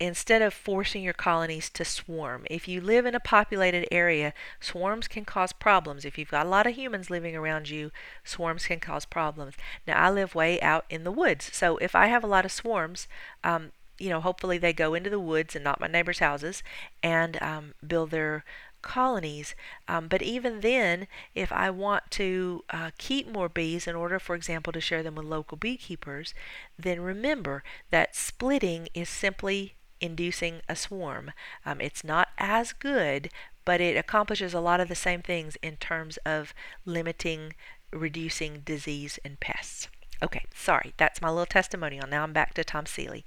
instead 0.00 0.40
of 0.40 0.54
forcing 0.54 1.02
your 1.02 1.12
colonies 1.12 1.68
to 1.68 1.84
swarm. 1.84 2.46
If 2.50 2.66
you 2.66 2.80
live 2.80 3.04
in 3.04 3.14
a 3.14 3.20
populated 3.20 3.86
area, 3.92 4.32
swarms 4.58 5.06
can 5.06 5.26
cause 5.26 5.52
problems. 5.52 6.06
If 6.06 6.16
you've 6.16 6.30
got 6.30 6.46
a 6.46 6.48
lot 6.48 6.66
of 6.66 6.74
humans 6.74 7.10
living 7.10 7.36
around 7.36 7.68
you, 7.68 7.90
swarms 8.24 8.66
can 8.66 8.80
cause 8.80 9.04
problems. 9.04 9.54
Now, 9.86 10.02
I 10.02 10.10
live 10.10 10.34
way 10.34 10.58
out 10.62 10.86
in 10.88 11.04
the 11.04 11.12
woods, 11.12 11.50
so 11.52 11.76
if 11.76 11.94
I 11.94 12.06
have 12.06 12.24
a 12.24 12.28
lot 12.28 12.46
of 12.46 12.52
swarms, 12.52 13.06
um, 13.44 13.72
you 13.98 14.08
know, 14.08 14.22
hopefully 14.22 14.56
they 14.56 14.72
go 14.72 14.94
into 14.94 15.10
the 15.10 15.20
woods 15.20 15.54
and 15.54 15.62
not 15.62 15.80
my 15.80 15.86
neighbors' 15.86 16.20
houses 16.20 16.62
and 17.02 17.40
um, 17.42 17.74
build 17.86 18.10
their 18.10 18.44
colonies. 18.80 19.54
Um, 19.86 20.08
but 20.08 20.22
even 20.22 20.60
then, 20.60 21.06
if 21.34 21.52
I 21.52 21.68
want 21.68 22.10
to 22.12 22.64
uh, 22.70 22.90
keep 22.96 23.28
more 23.28 23.50
bees 23.50 23.86
in 23.86 23.94
order, 23.94 24.18
for 24.18 24.34
example, 24.34 24.72
to 24.72 24.80
share 24.80 25.02
them 25.02 25.16
with 25.16 25.26
local 25.26 25.58
beekeepers, 25.58 26.32
then 26.78 27.02
remember 27.02 27.62
that 27.90 28.16
splitting 28.16 28.88
is 28.94 29.10
simply 29.10 29.74
inducing 30.00 30.60
a 30.68 30.76
swarm. 30.76 31.32
Um, 31.64 31.80
it's 31.80 32.04
not 32.04 32.28
as 32.38 32.72
good, 32.72 33.30
but 33.64 33.80
it 33.80 33.96
accomplishes 33.96 34.54
a 34.54 34.60
lot 34.60 34.80
of 34.80 34.88
the 34.88 34.94
same 34.94 35.22
things 35.22 35.56
in 35.62 35.76
terms 35.76 36.18
of 36.24 36.54
limiting, 36.84 37.54
reducing 37.92 38.60
disease 38.60 39.18
and 39.24 39.38
pests. 39.40 39.88
Okay, 40.22 40.44
sorry, 40.54 40.92
that's 40.96 41.22
my 41.22 41.28
little 41.28 41.46
testimonial. 41.46 42.06
Now 42.06 42.22
I'm 42.22 42.32
back 42.32 42.54
to 42.54 42.64
Tom 42.64 42.86
Seeley. 42.86 43.24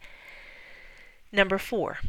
Number 1.31 1.57
four, 1.57 1.99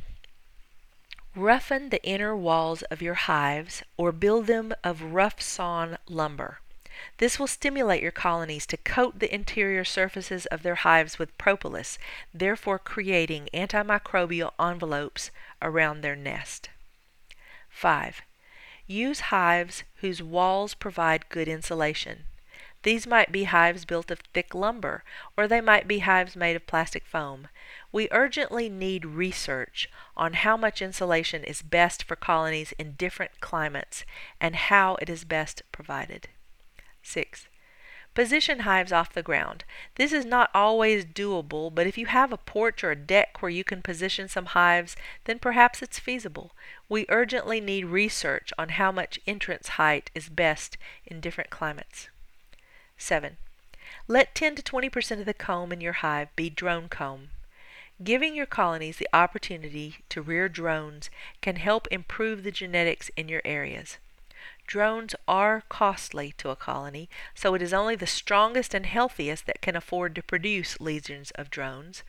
roughen 1.35 1.89
the 1.89 2.05
inner 2.05 2.37
walls 2.37 2.83
of 2.83 3.01
your 3.01 3.15
hives 3.15 3.83
or 3.97 4.13
build 4.13 4.47
them 4.47 4.75
of 4.83 5.15
rough 5.15 5.41
sawn 5.41 5.97
lumber. 6.07 6.59
This 7.19 7.39
will 7.39 7.47
stimulate 7.47 8.03
your 8.03 8.13
colonies 8.13 8.67
to 8.67 8.77
coat 8.77 9.19
the 9.19 9.33
interior 9.35 9.85
surfaces 9.85 10.47
of 10.47 10.63
their 10.63 10.77
hives 10.77 11.19
with 11.19 11.37
propolis, 11.39 11.99
therefore 12.33 12.79
creating 12.79 13.49
antimicrobial 13.55 14.53
envelopes 14.59 15.31
around 15.63 16.01
their 16.01 16.17
nest. 16.17 16.71
5. 17.71 18.23
Use 18.87 19.21
hives 19.21 19.83
whose 19.97 20.23
walls 20.23 20.75
provide 20.75 21.29
good 21.29 21.49
insulation. 21.49 22.25
These 22.85 23.07
might 23.07 23.33
be 23.33 23.45
hives 23.45 23.87
built 23.87 24.11
of 24.11 24.21
thick 24.21 24.55
lumber, 24.55 25.05
or 25.39 25.49
they 25.49 25.63
might 25.63 25.89
be 25.89 26.01
hives 26.01 26.37
made 26.37 26.55
of 26.55 26.67
plastic 26.67 27.07
foam. 27.07 27.49
We 27.91 28.09
urgently 28.11 28.69
need 28.69 29.07
research 29.07 29.89
on 30.19 30.35
how 30.35 30.59
much 30.59 30.83
insulation 30.83 31.45
is 31.45 31.63
best 31.63 32.05
for 32.05 32.15
colonies 32.15 32.73
in 32.79 32.93
different 32.93 33.41
climates 33.41 34.05
and 34.39 34.55
how 34.55 34.97
it 34.97 35.09
is 35.09 35.25
best 35.25 35.63
provided. 35.73 36.29
6. 37.05 37.49
Position 38.15 38.61
hives 38.61 38.93
off 38.93 39.13
the 39.13 39.25
ground. 39.25 39.65
This 39.97 40.13
is 40.13 40.25
not 40.25 40.51
always 40.55 41.05
doable, 41.05 41.75
but 41.75 41.87
if 41.87 41.99
you 41.99 42.07
have 42.07 42.33
a 42.33 42.37
porch 42.37 42.85
or 42.85 42.93
a 42.93 42.97
deck 42.97 43.43
where 43.43 43.51
you 43.51 43.65
can 43.65 43.83
position 43.83 44.29
some 44.29 44.47
hives, 44.47 44.95
then 45.25 45.41
perhaps 45.41 45.83
it's 45.83 45.99
feasible. 45.99 46.53
We 46.89 47.07
urgently 47.09 47.61
need 47.61 47.87
research 47.87 48.53
on 48.57 48.71
how 48.71 48.93
much 48.93 49.19
entrance 49.27 49.71
height 49.71 50.13
is 50.15 50.29
best 50.29 50.77
in 51.05 51.21
different 51.21 51.51
climates. 51.51 52.09
7. 52.97 53.37
Let 54.07 54.35
10 54.35 54.55
to 54.57 54.63
20% 54.63 55.19
of 55.19 55.27
the 55.27 55.35
comb 55.35 55.73
in 55.73 55.81
your 55.81 55.95
hive 55.95 56.35
be 56.37 56.49
drone 56.51 56.89
comb. 56.89 57.31
Giving 58.03 58.35
your 58.37 58.47
colonies 58.47 58.99
the 58.99 59.09
opportunity 59.13 59.99
to 60.09 60.23
rear 60.23 60.49
drones 60.49 61.11
can 61.41 61.57
help 61.57 61.89
improve 61.91 62.45
the 62.45 62.53
genetics 62.53 63.11
in 63.17 63.29
your 63.29 63.43
areas. 63.45 63.99
Drones 64.67 65.15
are 65.29 65.63
costly 65.69 66.33
to 66.39 66.51
a 66.51 66.57
colony, 66.57 67.09
so 67.35 67.55
it 67.55 67.63
is 67.63 67.73
only 67.73 67.97
the 67.97 68.07
strongest 68.07 68.75
and 68.75 68.87
healthiest 68.87 69.47
that 69.47 69.61
can 69.61 69.77
afford 69.77 70.15
to 70.15 70.23
produce 70.23 70.81
legions 70.81 71.31
of 71.33 71.51
drones. 71.51 72.03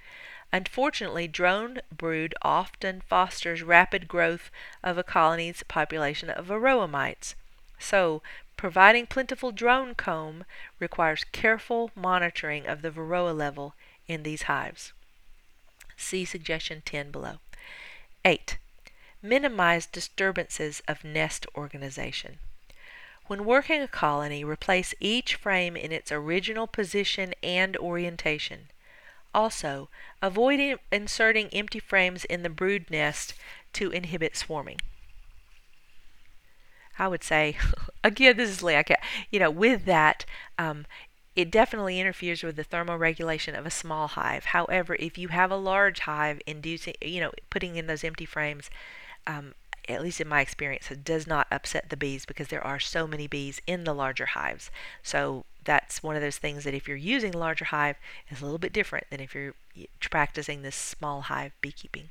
Unfortunately, 0.54 1.28
drone 1.28 1.82
brood 1.92 2.34
often 2.42 3.02
fosters 3.02 3.62
rapid 3.62 4.08
growth 4.08 4.50
of 4.84 4.98
a 4.98 5.04
colony's 5.04 5.64
population 5.64 6.30
of 6.30 6.48
varroa 6.48 6.90
mites. 6.90 7.36
So, 7.78 8.22
providing 8.56 9.06
plentiful 9.08 9.52
drone 9.52 9.96
comb 9.96 10.46
requires 10.80 11.26
careful 11.32 11.92
monitoring 11.94 12.66
of 12.68 12.82
the 12.82 12.92
varroa 12.92 13.36
level 13.36 13.76
in 14.08 14.24
these 14.24 14.44
hives. 14.44 14.94
See 15.98 16.26
suggestion 16.26 16.82
10 16.86 17.12
below. 17.12 17.40
8 18.24 18.58
minimize 19.28 19.86
disturbances 19.86 20.82
of 20.88 21.04
nest 21.04 21.46
organization. 21.56 22.40
When 23.28 23.46
working 23.46 23.82
a 23.82 23.88
colony, 23.88 24.44
replace 24.44 24.94
each 25.00 25.36
frame 25.36 25.76
in 25.76 25.92
its 25.92 26.12
original 26.12 26.68
position 26.68 27.34
and 27.42 27.76
orientation. 27.78 28.70
Also, 29.34 29.90
avoid 30.22 30.80
inserting 30.92 31.50
empty 31.50 31.80
frames 31.80 32.24
in 32.26 32.44
the 32.44 32.50
brood 32.50 32.90
nest 32.90 33.34
to 33.74 33.92
inhibit 33.92 34.38
swarming. 34.38 34.80
I 36.98 37.08
would 37.08 37.24
say, 37.24 37.58
again, 38.04 38.38
this 38.38 38.50
is. 38.50 38.64
I 38.64 38.84
you 39.30 39.40
know, 39.40 39.52
with 39.52 39.86
that, 39.86 40.26
um, 40.58 40.86
it 41.36 41.52
definitely 41.52 42.00
interferes 42.00 42.44
with 42.44 42.56
the 42.56 42.64
thermoregulation 42.64 43.58
of 43.58 43.66
a 43.66 43.72
small 43.72 44.08
hive. 44.08 44.46
However, 44.46 44.96
if 45.00 45.18
you 45.18 45.28
have 45.30 45.52
a 45.52 45.58
large 45.58 46.02
hive, 46.02 46.42
inducing, 46.48 46.94
you 47.02 47.20
know, 47.20 47.32
putting 47.50 47.76
in 47.76 47.88
those 47.88 48.04
empty 48.06 48.26
frames 48.26 48.70
um, 49.28 49.54
at 49.88 50.02
least 50.02 50.20
in 50.20 50.28
my 50.28 50.42
experience, 50.42 50.90
it 50.90 51.04
does 51.04 51.28
not 51.28 51.48
upset 51.52 51.90
the 51.90 51.98
bees 51.98 52.26
because 52.26 52.48
there 52.48 52.66
are 52.66 52.80
so 52.80 53.06
many 53.06 53.28
bees 53.28 53.62
in 53.68 53.84
the 53.84 53.94
larger 53.94 54.28
hives. 54.28 54.72
So 55.04 55.46
that's 55.64 56.02
one 56.02 56.16
of 56.16 56.22
those 56.22 56.38
things 56.38 56.64
that 56.64 56.74
if 56.74 56.88
you're 56.88 56.98
using 56.98 57.36
a 57.36 57.40
larger 57.40 57.66
hive 57.66 57.98
is 58.30 58.42
a 58.42 58.44
little 58.44 58.58
bit 58.58 58.74
different 58.74 59.08
than 59.10 59.20
if 59.20 59.36
you're 59.36 59.54
practicing 60.00 60.62
this 60.62 60.76
small 60.76 61.22
hive 61.22 61.52
beekeeping. 61.62 62.10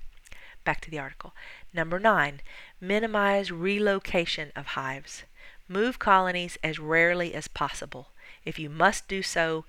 Back 0.64 0.80
to 0.82 0.90
the 0.90 0.98
article. 0.98 1.34
Number 1.72 1.98
nine, 1.98 2.40
minimize 2.80 3.50
relocation 3.52 4.50
of 4.56 4.66
hives. 4.68 5.24
Move 5.68 5.98
colonies 5.98 6.58
as 6.62 6.78
rarely 6.78 7.34
as 7.34 7.48
possible. 7.48 8.08
If 8.44 8.58
you 8.58 8.70
must 8.70 9.08
do 9.08 9.22
so, 9.22 9.64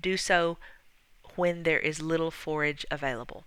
do 0.00 0.16
so 0.16 0.58
when 1.36 1.62
there 1.62 1.78
is 1.78 2.02
little 2.02 2.30
forage 2.30 2.86
available. 2.90 3.44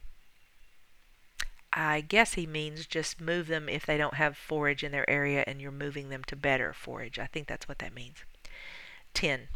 I 1.75 2.01
guess 2.01 2.35
he 2.35 2.45
means 2.45 2.85
just 2.85 3.19
move 3.19 3.47
them 3.47 3.67
if 3.67 3.83
they 3.83 3.97
don't 3.97 4.13
have 4.13 4.37
forage 4.37 4.83
in 4.83 4.91
their 4.91 5.09
area 5.09 5.43
and 5.47 5.59
you're 5.59 5.71
moving 5.71 6.09
them 6.09 6.23
to 6.25 6.35
better 6.35 6.71
forage. 6.71 7.17
I 7.17 7.25
think 7.25 7.47
that's 7.47 7.67
what 7.67 7.79
that 7.79 7.95
means. 7.95 8.17
10. 9.15 9.47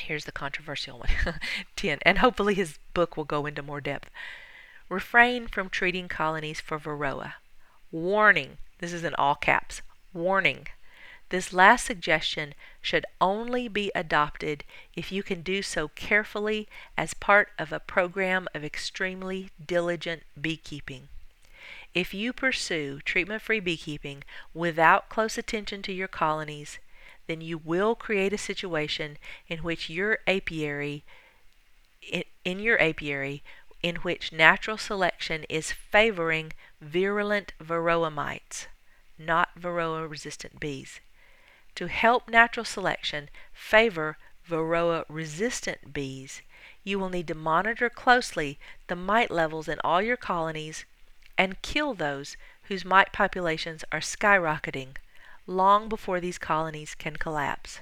Here's 0.00 0.26
the 0.26 0.32
controversial 0.32 0.98
one. 0.98 1.08
10. 1.76 2.00
And 2.02 2.18
hopefully 2.18 2.54
his 2.54 2.78
book 2.92 3.16
will 3.16 3.24
go 3.24 3.46
into 3.46 3.62
more 3.62 3.80
depth. 3.80 4.10
Refrain 4.90 5.48
from 5.48 5.70
treating 5.70 6.08
colonies 6.08 6.60
for 6.60 6.78
varroa. 6.78 7.34
Warning. 7.90 8.58
This 8.80 8.92
is 8.92 9.02
in 9.02 9.14
all 9.14 9.34
caps. 9.34 9.80
Warning. 10.12 10.66
This 11.30 11.54
last 11.54 11.86
suggestion 11.86 12.54
should 12.82 13.06
only 13.18 13.66
be 13.66 13.90
adopted 13.94 14.62
if 14.94 15.10
you 15.10 15.22
can 15.22 15.40
do 15.40 15.62
so 15.62 15.88
carefully 15.88 16.68
as 16.98 17.14
part 17.14 17.50
of 17.58 17.72
a 17.72 17.80
program 17.80 18.46
of 18.54 18.62
extremely 18.62 19.48
diligent 19.64 20.22
beekeeping. 20.38 21.08
If 21.94 22.12
you 22.12 22.32
pursue 22.32 23.00
treatment 23.04 23.40
free 23.40 23.60
beekeeping 23.60 24.24
without 24.52 25.08
close 25.08 25.38
attention 25.38 25.80
to 25.82 25.92
your 25.92 26.08
colonies, 26.08 26.80
then 27.28 27.40
you 27.40 27.56
will 27.56 27.94
create 27.94 28.32
a 28.32 28.38
situation 28.38 29.16
in 29.48 29.62
which 29.62 29.88
your 29.88 30.18
apiary 30.26 31.04
in, 32.44 32.58
your 32.58 32.80
apiary 32.82 33.44
in 33.80 33.96
which 33.96 34.32
natural 34.32 34.76
selection 34.76 35.44
is 35.48 35.72
favoring 35.72 36.52
virulent 36.80 37.52
varroa 37.62 38.12
mites, 38.12 38.66
not 39.16 39.58
varroa 39.58 40.10
resistant 40.10 40.58
bees. 40.58 41.00
To 41.76 41.86
help 41.86 42.28
natural 42.28 42.64
selection 42.64 43.30
favor 43.52 44.18
varroa 44.48 45.04
resistant 45.08 45.92
bees, 45.92 46.42
you 46.82 46.98
will 46.98 47.08
need 47.08 47.28
to 47.28 47.34
monitor 47.34 47.88
closely 47.88 48.58
the 48.88 48.96
mite 48.96 49.30
levels 49.30 49.68
in 49.68 49.78
all 49.84 50.02
your 50.02 50.16
colonies 50.16 50.84
and 51.36 51.60
kill 51.62 51.94
those 51.94 52.36
whose 52.64 52.84
mite 52.84 53.12
populations 53.12 53.84
are 53.92 54.00
skyrocketing 54.00 54.96
long 55.46 55.88
before 55.88 56.20
these 56.20 56.38
colonies 56.38 56.94
can 56.94 57.16
collapse. 57.16 57.80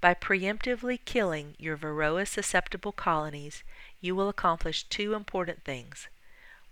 By 0.00 0.14
preemptively 0.14 0.98
killing 1.04 1.54
your 1.58 1.76
varroa 1.76 2.26
susceptible 2.26 2.92
colonies, 2.92 3.62
you 4.00 4.14
will 4.14 4.28
accomplish 4.28 4.84
two 4.84 5.14
important 5.14 5.64
things. 5.64 6.08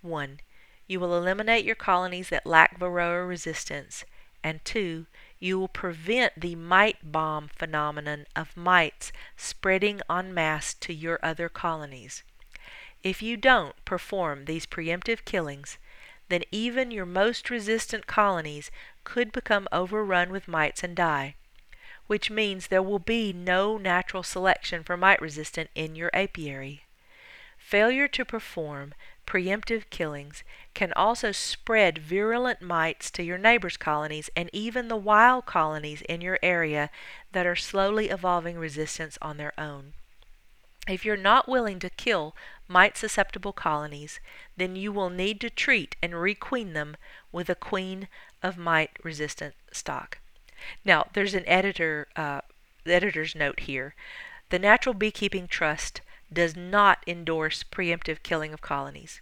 One, 0.02 0.40
you 0.86 1.00
will 1.00 1.16
eliminate 1.16 1.64
your 1.64 1.76
colonies 1.76 2.28
that 2.28 2.44
lack 2.44 2.78
varroa 2.78 3.26
resistance, 3.26 4.04
and 4.44 4.62
two, 4.64 5.06
you 5.38 5.58
will 5.58 5.68
prevent 5.68 6.38
the 6.38 6.54
mite 6.56 6.98
bomb 7.02 7.48
phenomenon 7.48 8.26
of 8.36 8.56
mites 8.56 9.12
spreading 9.36 10.00
en 10.10 10.34
masse 10.34 10.74
to 10.74 10.92
your 10.92 11.18
other 11.22 11.48
colonies. 11.48 12.22
If 13.02 13.22
you 13.22 13.36
don't 13.36 13.82
perform 13.84 14.44
these 14.44 14.66
preemptive 14.66 15.24
killings, 15.24 15.78
then 16.32 16.42
even 16.50 16.90
your 16.90 17.04
most 17.04 17.50
resistant 17.50 18.06
colonies 18.06 18.70
could 19.04 19.32
become 19.32 19.68
overrun 19.70 20.30
with 20.30 20.48
mites 20.48 20.82
and 20.82 20.96
die, 20.96 21.34
which 22.06 22.30
means 22.30 22.66
there 22.66 22.82
will 22.82 22.98
be 22.98 23.32
no 23.32 23.76
natural 23.76 24.22
selection 24.22 24.82
for 24.82 24.96
mite 24.96 25.20
resistant 25.20 25.68
in 25.74 25.94
your 25.94 26.10
apiary. 26.14 26.84
Failure 27.58 28.08
to 28.08 28.24
perform 28.24 28.94
preemptive 29.26 29.88
killings 29.90 30.42
can 30.74 30.92
also 30.94 31.32
spread 31.32 31.98
virulent 31.98 32.60
mites 32.60 33.10
to 33.10 33.22
your 33.22 33.38
neighbors' 33.38 33.76
colonies 33.76 34.30
and 34.34 34.50
even 34.52 34.88
the 34.88 34.96
wild 34.96 35.46
colonies 35.46 36.02
in 36.02 36.20
your 36.20 36.38
area 36.42 36.90
that 37.32 37.46
are 37.46 37.56
slowly 37.56 38.08
evolving 38.08 38.58
resistance 38.58 39.16
on 39.22 39.36
their 39.36 39.58
own. 39.58 39.92
If 40.88 41.04
you're 41.04 41.16
not 41.16 41.48
willing 41.48 41.78
to 41.78 41.90
kill 41.90 42.34
mite 42.72 42.96
susceptible 42.96 43.52
colonies, 43.52 44.18
then 44.56 44.74
you 44.74 44.90
will 44.90 45.10
need 45.10 45.40
to 45.40 45.50
treat 45.50 45.94
and 46.02 46.14
requeen 46.14 46.72
them 46.72 46.96
with 47.30 47.50
a 47.50 47.54
queen 47.54 48.08
of 48.42 48.56
mite 48.56 48.96
resistant 49.02 49.54
stock. 49.70 50.18
Now, 50.84 51.08
there's 51.12 51.34
an 51.34 51.46
editor 51.46 52.08
uh, 52.16 52.40
editor's 52.86 53.34
note 53.34 53.60
here. 53.60 53.94
The 54.50 54.58
Natural 54.58 54.94
Beekeeping 54.94 55.48
Trust 55.48 56.00
does 56.32 56.56
not 56.56 57.02
endorse 57.06 57.62
preemptive 57.62 58.22
killing 58.22 58.52
of 58.52 58.62
colonies. 58.62 59.20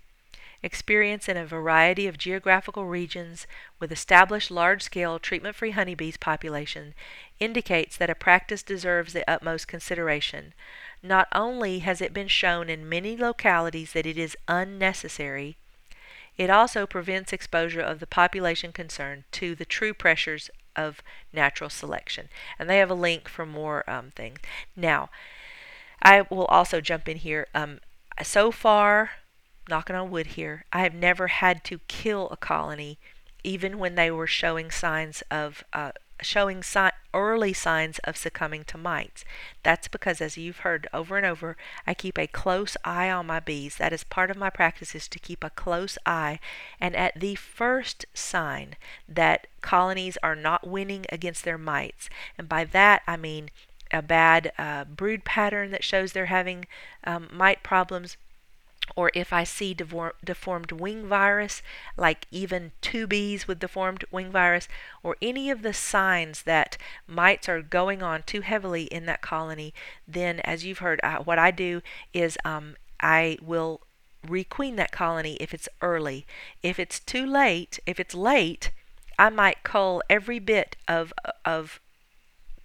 Experience 0.63 1.27
in 1.29 1.39
a 1.39 1.47
variety 1.47 2.07
of 2.07 2.19
geographical 2.19 2.85
regions 2.85 3.47
with 3.79 3.91
established 3.91 4.51
large 4.51 4.83
scale 4.83 5.19
treatment 5.19 5.57
free 5.57 5.71
honeybees 5.71 6.19
population 6.19 6.95
indicates 7.39 7.97
that 7.97 8.11
a 8.11 8.15
practice 8.15 8.63
deserves 8.63 9.15
the 9.15 9.29
utmost 9.31 9.67
consideration. 9.67 10.53
Not 11.03 11.29
only 11.33 11.79
has 11.79 12.03
it 12.03 12.13
been 12.13 12.29
shown 12.29 12.69
in 12.69 12.89
many 12.89 13.17
localities 13.17 13.93
that 13.93 14.05
it 14.05 14.19
is 14.19 14.37
unnecessary, 14.49 15.57
it 16.37 16.51
also 16.51 16.87
prevents 16.87 17.33
exposure 17.33 17.81
of 17.81 17.99
the 17.99 18.07
population 18.07 18.73
concerned 18.73 19.25
to 19.33 19.55
the 19.55 19.65
true 19.65 19.95
pressures 19.95 20.51
of 20.77 21.03
natural 21.33 21.71
selection. 21.71 22.29
And 22.59 22.69
they 22.69 22.79
have 22.79 22.91
a 22.91 22.95
link 22.95 23.29
for 23.29 23.47
more 23.47 23.89
um, 23.89 24.11
things. 24.11 24.39
Now, 24.77 25.09
I 26.03 26.23
will 26.31 26.47
also 26.47 26.81
jump 26.81 27.09
in 27.09 27.17
here. 27.17 27.47
Um, 27.55 27.81
so 28.23 28.51
far, 28.51 29.11
knocking 29.71 29.97
on 29.97 30.11
wood 30.11 30.27
here, 30.29 30.65
I 30.73 30.81
have 30.83 30.95
never 30.95 31.29
had 31.29 31.65
to 31.65 31.81
kill 31.89 32.29
a 32.31 32.37
colony, 32.37 32.99
even 33.43 33.79
when 33.79 33.95
they 33.95 34.11
were 34.11 34.27
showing 34.27 34.71
signs 34.71 35.23
of 35.31 35.65
uh, 35.73 35.93
showing 36.23 36.63
si- 36.63 36.91
early 37.15 37.53
signs 37.53 37.99
of 38.01 38.17
succumbing 38.17 38.65
to 38.65 38.79
mites. 38.79 39.25
That's 39.63 39.89
because, 39.89 40.21
as 40.21 40.37
you've 40.37 40.59
heard 40.59 40.87
over 40.93 41.17
and 41.17 41.27
over, 41.27 41.57
I 41.87 41.95
keep 41.95 42.19
a 42.19 42.27
close 42.27 42.77
eye 42.85 43.11
on 43.11 43.27
my 43.27 43.41
bees. 43.41 43.77
That 43.77 43.93
is 43.93 44.05
part 44.05 44.31
of 44.31 44.37
my 44.37 44.51
practice 44.51 44.95
is 44.95 45.09
to 45.09 45.19
keep 45.19 45.43
a 45.43 45.51
close 45.51 45.97
eye. 46.05 46.39
And 46.81 46.95
at 46.95 47.19
the 47.19 47.35
first 47.35 48.05
sign 48.15 48.77
that 49.09 49.47
colonies 49.61 50.19
are 50.23 50.37
not 50.37 50.67
winning 50.67 51.07
against 51.11 51.45
their 51.45 51.59
mites, 51.59 52.11
and 52.37 52.49
by 52.49 52.65
that 52.65 53.03
I 53.07 53.17
mean 53.17 53.51
a 53.93 54.03
bad 54.03 54.53
uh, 54.57 54.85
brood 54.85 55.25
pattern 55.25 55.71
that 55.73 55.83
shows 55.85 56.13
they're 56.13 56.27
having 56.27 56.67
um, 57.05 57.29
mite 57.33 57.63
problems, 57.63 58.17
or 58.97 59.11
if 59.15 59.33
I 59.33 59.45
see 59.45 59.75
deformed 59.75 60.73
wing 60.73 61.07
virus, 61.07 61.63
like 61.97 62.27
even 62.31 62.73
two 62.81 63.07
bees 63.07 63.47
with 63.47 63.59
deformed 63.59 64.05
wing 64.11 64.31
virus, 64.31 64.69
or 65.03 65.17
any 65.23 65.51
of 65.51 65.63
the 65.63 65.75
signs 65.75 66.43
that 66.43 66.77
mites 67.07 67.49
are 67.49 67.63
going 67.63 68.03
on 68.03 68.23
too 68.23 68.41
heavily 68.41 68.85
in 68.85 69.07
that 69.07 69.23
colony, 69.23 69.73
then 70.07 70.41
as 70.41 70.65
you've 70.65 70.79
heard, 70.79 71.01
uh, 71.03 71.19
what 71.19 71.39
I 71.39 71.51
do 71.51 71.83
is 72.13 72.37
um, 72.45 72.77
I 73.01 73.39
will 73.43 73.81
requeen 74.27 74.77
that 74.77 74.93
colony 74.93 75.37
if 75.41 75.55
it's 75.55 75.69
early. 75.81 76.27
If 76.63 76.79
it's 76.79 77.01
too 77.01 77.27
late, 77.27 77.79
if 77.87 77.99
it's 77.99 78.15
late, 78.15 78.71
I 79.19 79.31
might 79.31 79.63
cull 79.63 80.03
every 80.09 80.39
bit 80.39 80.77
of 80.89 81.13
of 81.45 81.81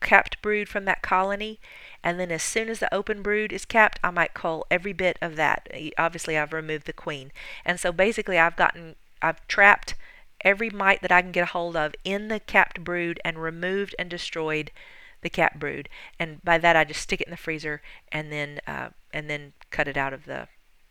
capped 0.01 0.41
brood 0.41 0.69
from 0.69 0.85
that 0.85 1.01
colony 1.01 1.59
and 2.05 2.19
then 2.19 2.31
as 2.31 2.43
soon 2.43 2.69
as 2.69 2.77
the 2.77 2.93
open 2.93 3.23
brood 3.23 3.51
is 3.51 3.65
capped, 3.65 3.99
I 4.03 4.11
might 4.11 4.35
cull 4.35 4.67
every 4.69 4.93
bit 4.93 5.17
of 5.23 5.35
that. 5.37 5.67
Obviously, 5.97 6.37
I've 6.37 6.53
removed 6.53 6.85
the 6.85 6.93
queen. 6.93 7.31
And 7.65 7.79
so 7.79 7.91
basically, 7.91 8.37
I've 8.37 8.55
gotten, 8.55 8.95
I've 9.23 9.45
trapped 9.47 9.95
every 10.41 10.69
mite 10.69 11.01
that 11.01 11.11
I 11.11 11.23
can 11.23 11.31
get 11.31 11.41
a 11.41 11.47
hold 11.47 11.75
of 11.75 11.95
in 12.03 12.27
the 12.27 12.39
capped 12.39 12.83
brood 12.83 13.19
and 13.25 13.41
removed 13.41 13.95
and 13.97 14.07
destroyed 14.07 14.69
the 15.21 15.31
capped 15.31 15.59
brood. 15.59 15.89
And 16.19 16.43
by 16.43 16.59
that, 16.59 16.75
I 16.75 16.83
just 16.83 17.01
stick 17.01 17.21
it 17.21 17.27
in 17.27 17.31
the 17.31 17.37
freezer 17.37 17.81
and 18.11 18.31
then, 18.31 18.61
uh, 18.67 18.89
and 19.11 19.27
then 19.27 19.53
cut 19.71 19.87
it 19.87 19.97
out 19.97 20.13
of 20.13 20.25
the 20.25 20.47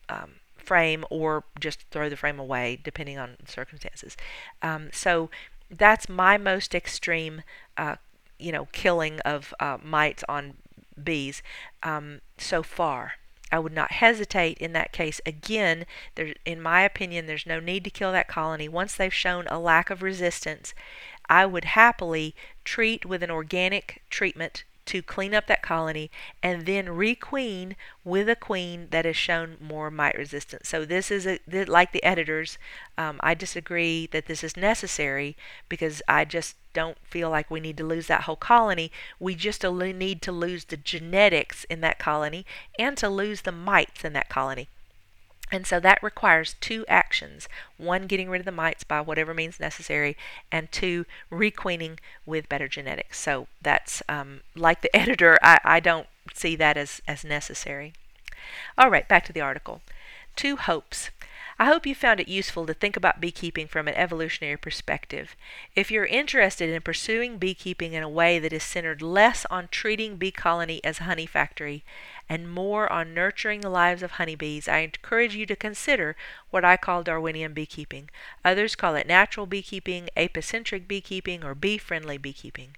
um, 0.08 0.32
frame 0.56 1.04
or 1.10 1.44
just 1.60 1.82
throw 1.92 2.08
the 2.08 2.16
frame 2.16 2.40
away, 2.40 2.80
depending 2.82 3.18
on 3.18 3.36
circumstances. 3.46 4.16
Um, 4.62 4.88
so 4.92 5.30
that's 5.70 6.08
my 6.08 6.38
most 6.38 6.74
extreme, 6.74 7.42
uh, 7.78 7.96
you 8.36 8.50
know, 8.50 8.66
killing 8.72 9.20
of 9.20 9.54
uh, 9.60 9.78
mites 9.80 10.24
on 10.28 10.54
bees 11.02 11.42
um, 11.82 12.20
so 12.38 12.62
far. 12.62 13.14
I 13.52 13.58
would 13.58 13.72
not 13.72 13.92
hesitate 13.92 14.58
in 14.58 14.72
that 14.72 14.92
case. 14.92 15.20
Again, 15.24 15.86
there, 16.16 16.34
in 16.44 16.60
my 16.60 16.82
opinion, 16.82 17.26
there's 17.26 17.46
no 17.46 17.60
need 17.60 17.84
to 17.84 17.90
kill 17.90 18.10
that 18.12 18.26
colony. 18.26 18.68
Once 18.68 18.96
they've 18.96 19.14
shown 19.14 19.46
a 19.46 19.60
lack 19.60 19.90
of 19.90 20.02
resistance, 20.02 20.74
I 21.28 21.46
would 21.46 21.64
happily 21.64 22.34
treat 22.64 23.04
with 23.04 23.22
an 23.22 23.30
organic 23.30 24.02
treatment 24.10 24.64
to 24.86 25.02
clean 25.02 25.34
up 25.34 25.46
that 25.46 25.62
colony 25.62 26.10
and 26.42 26.66
then 26.66 26.86
requeen 26.86 27.74
with 28.04 28.28
a 28.28 28.36
queen 28.36 28.88
that 28.90 29.04
has 29.04 29.16
shown 29.16 29.56
more 29.60 29.90
mite 29.90 30.16
resistance. 30.16 30.68
So 30.68 30.84
this 30.84 31.10
is 31.10 31.26
a, 31.26 31.38
like 31.66 31.92
the 31.92 32.04
editors. 32.04 32.58
Um, 32.98 33.18
I 33.20 33.34
disagree 33.34 34.06
that 34.08 34.26
this 34.26 34.44
is 34.44 34.56
necessary 34.56 35.36
because 35.68 36.02
I 36.08 36.24
just 36.24 36.56
don't 36.72 36.98
feel 37.04 37.30
like 37.30 37.50
we 37.50 37.60
need 37.60 37.76
to 37.78 37.84
lose 37.84 38.08
that 38.08 38.22
whole 38.22 38.36
colony. 38.36 38.90
We 39.18 39.34
just 39.34 39.62
need 39.64 40.20
to 40.22 40.32
lose 40.32 40.64
the 40.64 40.76
genetics 40.76 41.64
in 41.64 41.80
that 41.80 41.98
colony 41.98 42.44
and 42.78 42.96
to 42.98 43.08
lose 43.08 43.42
the 43.42 43.52
mites 43.52 44.04
in 44.04 44.12
that 44.12 44.28
colony. 44.28 44.68
And 45.52 45.66
so 45.66 45.78
that 45.80 46.02
requires 46.02 46.56
two 46.60 46.84
actions 46.88 47.48
one, 47.76 48.06
getting 48.06 48.30
rid 48.30 48.40
of 48.40 48.44
the 48.44 48.52
mites 48.52 48.82
by 48.82 49.00
whatever 49.00 49.34
means 49.34 49.60
necessary, 49.60 50.16
and 50.50 50.70
two, 50.72 51.04
requeening 51.30 52.00
with 52.24 52.48
better 52.48 52.66
genetics. 52.68 53.18
So 53.20 53.46
that's 53.62 54.02
um, 54.08 54.40
like 54.54 54.80
the 54.80 54.94
editor, 54.96 55.38
I, 55.42 55.58
I 55.64 55.80
don't 55.80 56.06
see 56.32 56.56
that 56.56 56.76
as, 56.76 57.00
as 57.06 57.24
necessary. 57.24 57.92
All 58.76 58.90
right, 58.90 59.08
back 59.08 59.24
to 59.26 59.32
the 59.32 59.40
article. 59.40 59.80
Two 60.36 60.56
hopes. 60.56 61.10
I 61.56 61.66
hope 61.66 61.86
you 61.86 61.94
found 61.94 62.18
it 62.18 62.26
useful 62.26 62.66
to 62.66 62.74
think 62.74 62.96
about 62.96 63.20
beekeeping 63.20 63.68
from 63.68 63.86
an 63.86 63.94
evolutionary 63.94 64.56
perspective. 64.56 65.36
If 65.76 65.88
you're 65.88 66.04
interested 66.04 66.68
in 66.68 66.82
pursuing 66.82 67.38
beekeeping 67.38 67.92
in 67.92 68.02
a 68.02 68.08
way 68.08 68.40
that 68.40 68.52
is 68.52 68.64
centered 68.64 69.00
less 69.00 69.46
on 69.50 69.68
treating 69.68 70.16
bee 70.16 70.32
colony 70.32 70.82
as 70.82 70.98
a 70.98 71.04
honey 71.04 71.26
factory 71.26 71.84
and 72.28 72.50
more 72.50 72.92
on 72.92 73.14
nurturing 73.14 73.60
the 73.60 73.70
lives 73.70 74.02
of 74.02 74.12
honeybees, 74.12 74.66
I 74.66 74.78
encourage 74.78 75.36
you 75.36 75.46
to 75.46 75.54
consider 75.54 76.16
what 76.50 76.64
I 76.64 76.76
call 76.76 77.04
Darwinian 77.04 77.52
beekeeping. 77.52 78.10
Others 78.44 78.74
call 78.74 78.96
it 78.96 79.06
natural 79.06 79.46
beekeeping, 79.46 80.08
apicentric 80.16 80.88
beekeeping, 80.88 81.44
or 81.44 81.54
bee 81.54 81.78
friendly 81.78 82.18
beekeeping. 82.18 82.76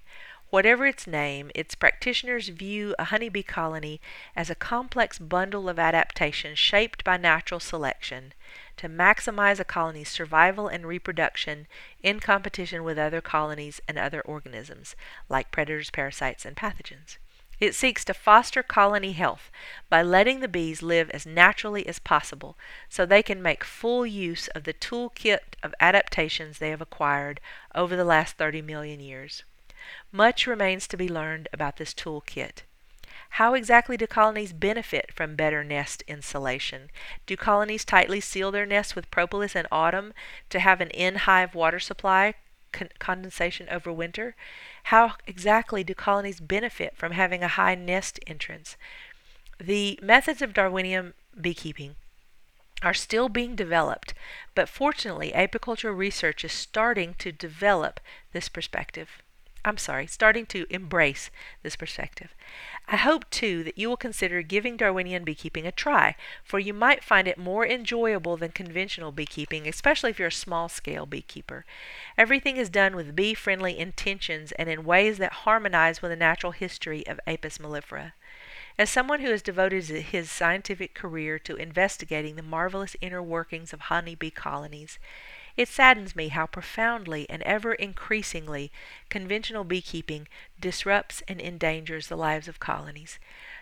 Whatever 0.49 0.85
its 0.85 1.05
name, 1.05 1.51
its 1.53 1.75
practitioners 1.75 2.47
view 2.47 2.95
a 2.97 3.05
honeybee 3.05 3.43
colony 3.43 3.99
as 4.33 4.49
a 4.49 4.55
complex 4.55 5.19
bundle 5.19 5.67
of 5.67 5.77
adaptations 5.77 6.57
shaped 6.57 7.03
by 7.03 7.17
natural 7.17 7.59
selection 7.59 8.33
to 8.77 8.87
maximize 8.87 9.59
a 9.59 9.65
colony's 9.65 10.07
survival 10.07 10.69
and 10.69 10.87
reproduction 10.87 11.67
in 12.01 12.21
competition 12.21 12.85
with 12.85 12.97
other 12.97 13.19
colonies 13.19 13.81
and 13.89 13.99
other 13.99 14.21
organisms, 14.21 14.95
like 15.27 15.51
predators, 15.51 15.89
parasites, 15.89 16.45
and 16.45 16.55
pathogens. 16.55 17.17
It 17.59 17.75
seeks 17.75 18.05
to 18.05 18.13
foster 18.13 18.63
colony 18.63 19.11
health 19.11 19.51
by 19.89 20.01
letting 20.01 20.39
the 20.39 20.47
bees 20.47 20.81
live 20.81 21.09
as 21.09 21.25
naturally 21.25 21.85
as 21.87 21.99
possible 21.99 22.57
so 22.87 23.05
they 23.05 23.21
can 23.21 23.41
make 23.41 23.65
full 23.65 24.05
use 24.05 24.47
of 24.49 24.63
the 24.63 24.73
toolkit 24.73 25.57
of 25.61 25.75
adaptations 25.81 26.59
they 26.59 26.69
have 26.69 26.81
acquired 26.81 27.41
over 27.75 27.97
the 27.97 28.05
last 28.05 28.37
30 28.37 28.61
million 28.61 29.01
years. 29.01 29.43
Much 30.11 30.47
remains 30.47 30.87
to 30.87 30.97
be 30.97 31.09
learned 31.09 31.47
about 31.53 31.77
this 31.77 31.93
toolkit. 31.93 32.63
How 33.31 33.53
exactly 33.53 33.97
do 33.97 34.07
colonies 34.07 34.53
benefit 34.53 35.13
from 35.13 35.35
better 35.35 35.63
nest 35.63 36.03
insulation? 36.07 36.89
Do 37.25 37.35
colonies 37.35 37.85
tightly 37.85 38.19
seal 38.21 38.51
their 38.51 38.65
nests 38.65 38.95
with 38.95 39.11
propolis 39.11 39.55
in 39.55 39.67
autumn 39.71 40.13
to 40.49 40.59
have 40.59 40.81
an 40.81 40.89
in 40.91 41.15
hive 41.15 41.53
water 41.53 41.79
supply 41.79 42.35
con- 42.71 42.89
condensation 42.99 43.67
over 43.69 43.91
winter? 43.91 44.35
How 44.83 45.15
exactly 45.25 45.83
do 45.83 45.93
colonies 45.93 46.39
benefit 46.39 46.95
from 46.95 47.11
having 47.11 47.43
a 47.43 47.49
high 47.49 47.75
nest 47.75 48.19
entrance? 48.25 48.77
The 49.59 49.99
methods 50.01 50.41
of 50.41 50.53
Darwinian 50.53 51.13
beekeeping 51.39 51.95
are 52.81 52.93
still 52.93 53.27
being 53.27 53.55
developed, 53.55 54.13
but 54.55 54.69
fortunately, 54.69 55.31
apicultural 55.31 55.97
research 55.97 56.45
is 56.45 56.53
starting 56.53 57.15
to 57.15 57.31
develop 57.31 57.99
this 58.33 58.49
perspective. 58.49 59.21
I'm 59.67 59.77
sorry, 59.77 60.07
starting 60.07 60.45
to 60.45 60.65
embrace 60.69 61.29
this 61.61 61.75
perspective. 61.75 62.33
I 62.87 62.95
hope, 62.95 63.29
too, 63.29 63.65
that 63.65 63.77
you 63.77 63.89
will 63.89 63.97
consider 63.97 64.41
giving 64.41 64.77
Darwinian 64.77 65.25
beekeeping 65.25 65.67
a 65.67 65.73
try, 65.73 66.15
for 66.41 66.57
you 66.57 66.73
might 66.73 67.03
find 67.03 67.27
it 67.27 67.37
more 67.37 67.67
enjoyable 67.67 68.37
than 68.37 68.51
conventional 68.51 69.11
beekeeping, 69.11 69.67
especially 69.67 70.11
if 70.11 70.19
you're 70.19 70.29
a 70.29 70.31
small 70.31 70.69
scale 70.69 71.05
beekeeper. 71.05 71.65
Everything 72.17 72.55
is 72.55 72.69
done 72.69 72.95
with 72.95 73.13
bee 73.13 73.33
friendly 73.33 73.77
intentions 73.77 74.53
and 74.53 74.69
in 74.69 74.85
ways 74.85 75.17
that 75.17 75.43
harmonize 75.43 76.01
with 76.01 76.11
the 76.11 76.15
natural 76.15 76.53
history 76.53 77.05
of 77.05 77.19
Apis 77.27 77.57
mellifera. 77.57 78.13
As 78.79 78.89
someone 78.89 79.19
who 79.19 79.31
has 79.31 79.41
devoted 79.41 79.83
his 79.83 80.31
scientific 80.31 80.93
career 80.93 81.37
to 81.39 81.57
investigating 81.57 82.37
the 82.37 82.41
marvelous 82.41 82.95
inner 83.01 83.21
workings 83.21 83.73
of 83.73 83.81
honeybee 83.81 84.29
colonies, 84.29 84.97
it 85.57 85.67
saddens 85.67 86.15
me 86.15 86.27
how 86.27 86.45
profoundly 86.45 87.27
and 87.29 87.41
ever 87.41 87.73
increasingly 87.73 88.71
conventional 89.09 89.63
beekeeping 89.63 90.27
disrupts 90.61 91.23
and 91.27 91.41
endangers 91.41 92.07
the 92.07 92.15
lives 92.15 92.47
of 92.47 92.59
colonies. 92.59 93.17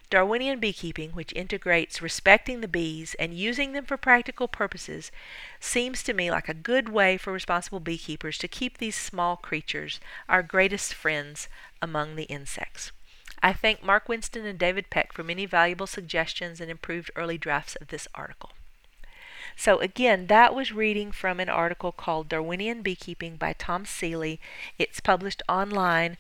Darwinian 0.10 0.60
beekeeping, 0.60 1.12
which 1.12 1.34
integrates 1.34 2.02
respecting 2.02 2.62
the 2.62 2.68
bees 2.68 3.16
and 3.16 3.34
using 3.34 3.72
them 3.72 3.86
for 3.86 3.98
practical 3.98 4.48
purposes, 4.48 5.12
seems 5.60 6.04
to 6.04 6.14
me 6.14 6.30
like 6.30 6.48
a 6.48 6.54
good 6.54 6.90
way 6.90 7.18
for 7.18 7.34
responsible 7.34 7.80
beekeepers 7.80 8.38
to 8.38 8.48
keep 8.48 8.78
these 8.78 8.96
small 8.96 9.36
creatures, 9.36 10.00
our 10.30 10.44
greatest 10.44 10.94
friends, 10.94 11.48
among 11.82 12.16
the 12.16 12.24
insects. 12.24 12.92
I 13.42 13.54
thank 13.54 13.84
Mark 13.84 14.08
Winston 14.08 14.46
and 14.46 14.60
David 14.60 14.90
Peck 14.90 15.14
for 15.14 15.24
many 15.24 15.46
valuable 15.46 15.88
suggestions 15.88 16.62
and 16.62 16.70
improved 16.70 17.10
early 17.16 17.38
drafts 17.38 17.76
of 17.76 17.88
this 17.88 18.08
article. 18.14 18.52
So, 19.56 19.80
again, 19.80 20.28
that 20.28 20.54
was 20.54 20.72
reading 20.72 21.12
from 21.12 21.40
an 21.40 21.50
article 21.50 21.92
called 21.92 22.30
Darwinian 22.30 22.82
Beekeeping 22.82 23.38
by 23.38 23.54
Tom 23.54 23.86
Seeley. 23.86 24.40
It's 24.78 25.00
published 25.00 25.42
online 25.48 26.18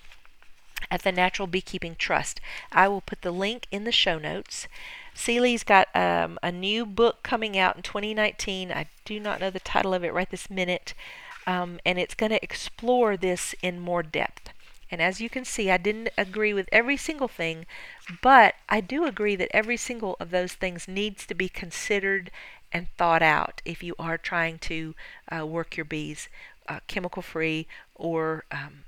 at 0.89 1.03
the 1.03 1.11
Natural 1.11 1.47
Beekeeping 1.47 1.95
Trust. 1.95 2.39
I 2.71 2.87
will 2.87 3.01
put 3.01 3.21
the 3.21 3.31
link 3.31 3.67
in 3.71 3.83
the 3.83 3.91
show 3.91 4.17
notes. 4.17 4.67
Seeley's 5.13 5.63
got 5.63 5.93
um, 5.95 6.37
a 6.43 6.51
new 6.51 6.85
book 6.85 7.23
coming 7.23 7.57
out 7.57 7.75
in 7.75 7.81
2019. 7.81 8.71
I 8.71 8.87
do 9.05 9.19
not 9.19 9.39
know 9.39 9.49
the 9.49 9.59
title 9.59 9.93
of 9.93 10.03
it 10.03 10.13
right 10.13 10.29
this 10.29 10.49
minute, 10.49 10.93
um, 11.47 11.79
and 11.85 11.97
it's 11.97 12.15
going 12.15 12.31
to 12.31 12.43
explore 12.43 13.17
this 13.17 13.55
in 13.61 13.79
more 13.79 14.03
depth. 14.03 14.49
And 14.91 15.01
as 15.01 15.19
you 15.19 15.29
can 15.29 15.45
see, 15.45 15.71
I 15.71 15.77
didn't 15.77 16.09
agree 16.17 16.53
with 16.53 16.69
every 16.71 16.95
single 16.95 17.27
thing, 17.27 17.65
but 18.21 18.55
I 18.69 18.81
do 18.81 19.05
agree 19.05 19.35
that 19.35 19.49
every 19.51 19.77
single 19.77 20.15
of 20.19 20.29
those 20.29 20.53
things 20.53 20.87
needs 20.87 21.25
to 21.25 21.33
be 21.33 21.49
considered 21.49 22.29
and 22.71 22.87
thought 22.97 23.21
out 23.21 23.61
if 23.65 23.83
you 23.83 23.95
are 23.99 24.17
trying 24.17 24.59
to 24.59 24.95
uh, 25.35 25.45
work 25.45 25.77
your 25.77 25.85
bees 25.85 26.29
uh, 26.67 26.79
chemical 26.87 27.21
free 27.21 27.67
or 27.95 28.43
um, 28.51 28.83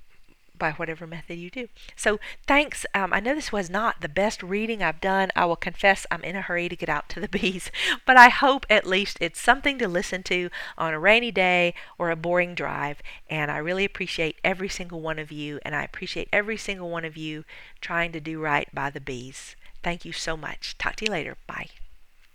by 0.57 0.71
whatever 0.71 1.05
method 1.05 1.36
you 1.38 1.49
do. 1.49 1.67
So, 1.95 2.19
thanks. 2.47 2.86
Um, 2.95 3.13
I 3.13 3.19
know 3.19 3.36
this 3.36 3.51
was 3.51 3.69
not 3.69 4.01
the 4.01 4.09
best 4.09 4.41
reading 4.41 4.82
I've 4.82 4.99
done. 4.99 5.30
I 5.36 5.45
will 5.45 5.55
confess 5.55 6.05
I'm 6.09 6.23
in 6.23 6.36
a 6.36 6.41
hurry 6.41 6.67
to 6.69 6.75
get 6.75 6.89
out 6.89 7.09
to 7.09 7.19
the 7.19 7.28
bees, 7.39 7.71
but 8.05 8.17
I 8.17 8.30
hope 8.30 8.65
at 8.69 8.86
least 8.88 9.17
it's 9.21 9.39
something 9.39 9.78
to 9.80 9.88
listen 9.88 10.23
to 10.23 10.49
on 10.78 10.93
a 10.93 10.99
rainy 10.99 11.32
day 11.32 11.73
or 11.99 12.09
a 12.09 12.15
boring 12.15 12.55
drive. 12.55 13.01
And 13.30 13.51
I 13.51 13.57
really 13.57 13.86
appreciate 13.86 14.38
every 14.43 14.69
single 14.69 15.01
one 15.01 15.19
of 15.19 15.32
you, 15.32 15.59
and 15.63 15.75
I 15.75 15.84
appreciate 15.84 16.30
every 16.34 16.57
single 16.57 16.89
one 16.89 17.05
of 17.05 17.17
you 17.17 17.45
trying 17.82 18.11
to 18.13 18.19
do 18.19 18.39
right 18.39 18.67
by 18.73 18.89
the 18.89 19.01
bees. 19.01 19.55
Thank 19.84 20.05
you 20.05 20.11
so 20.11 20.36
much. 20.36 20.78
Talk 20.78 20.95
to 20.97 21.05
you 21.05 21.11
later. 21.11 21.38
Bye. 21.45 21.69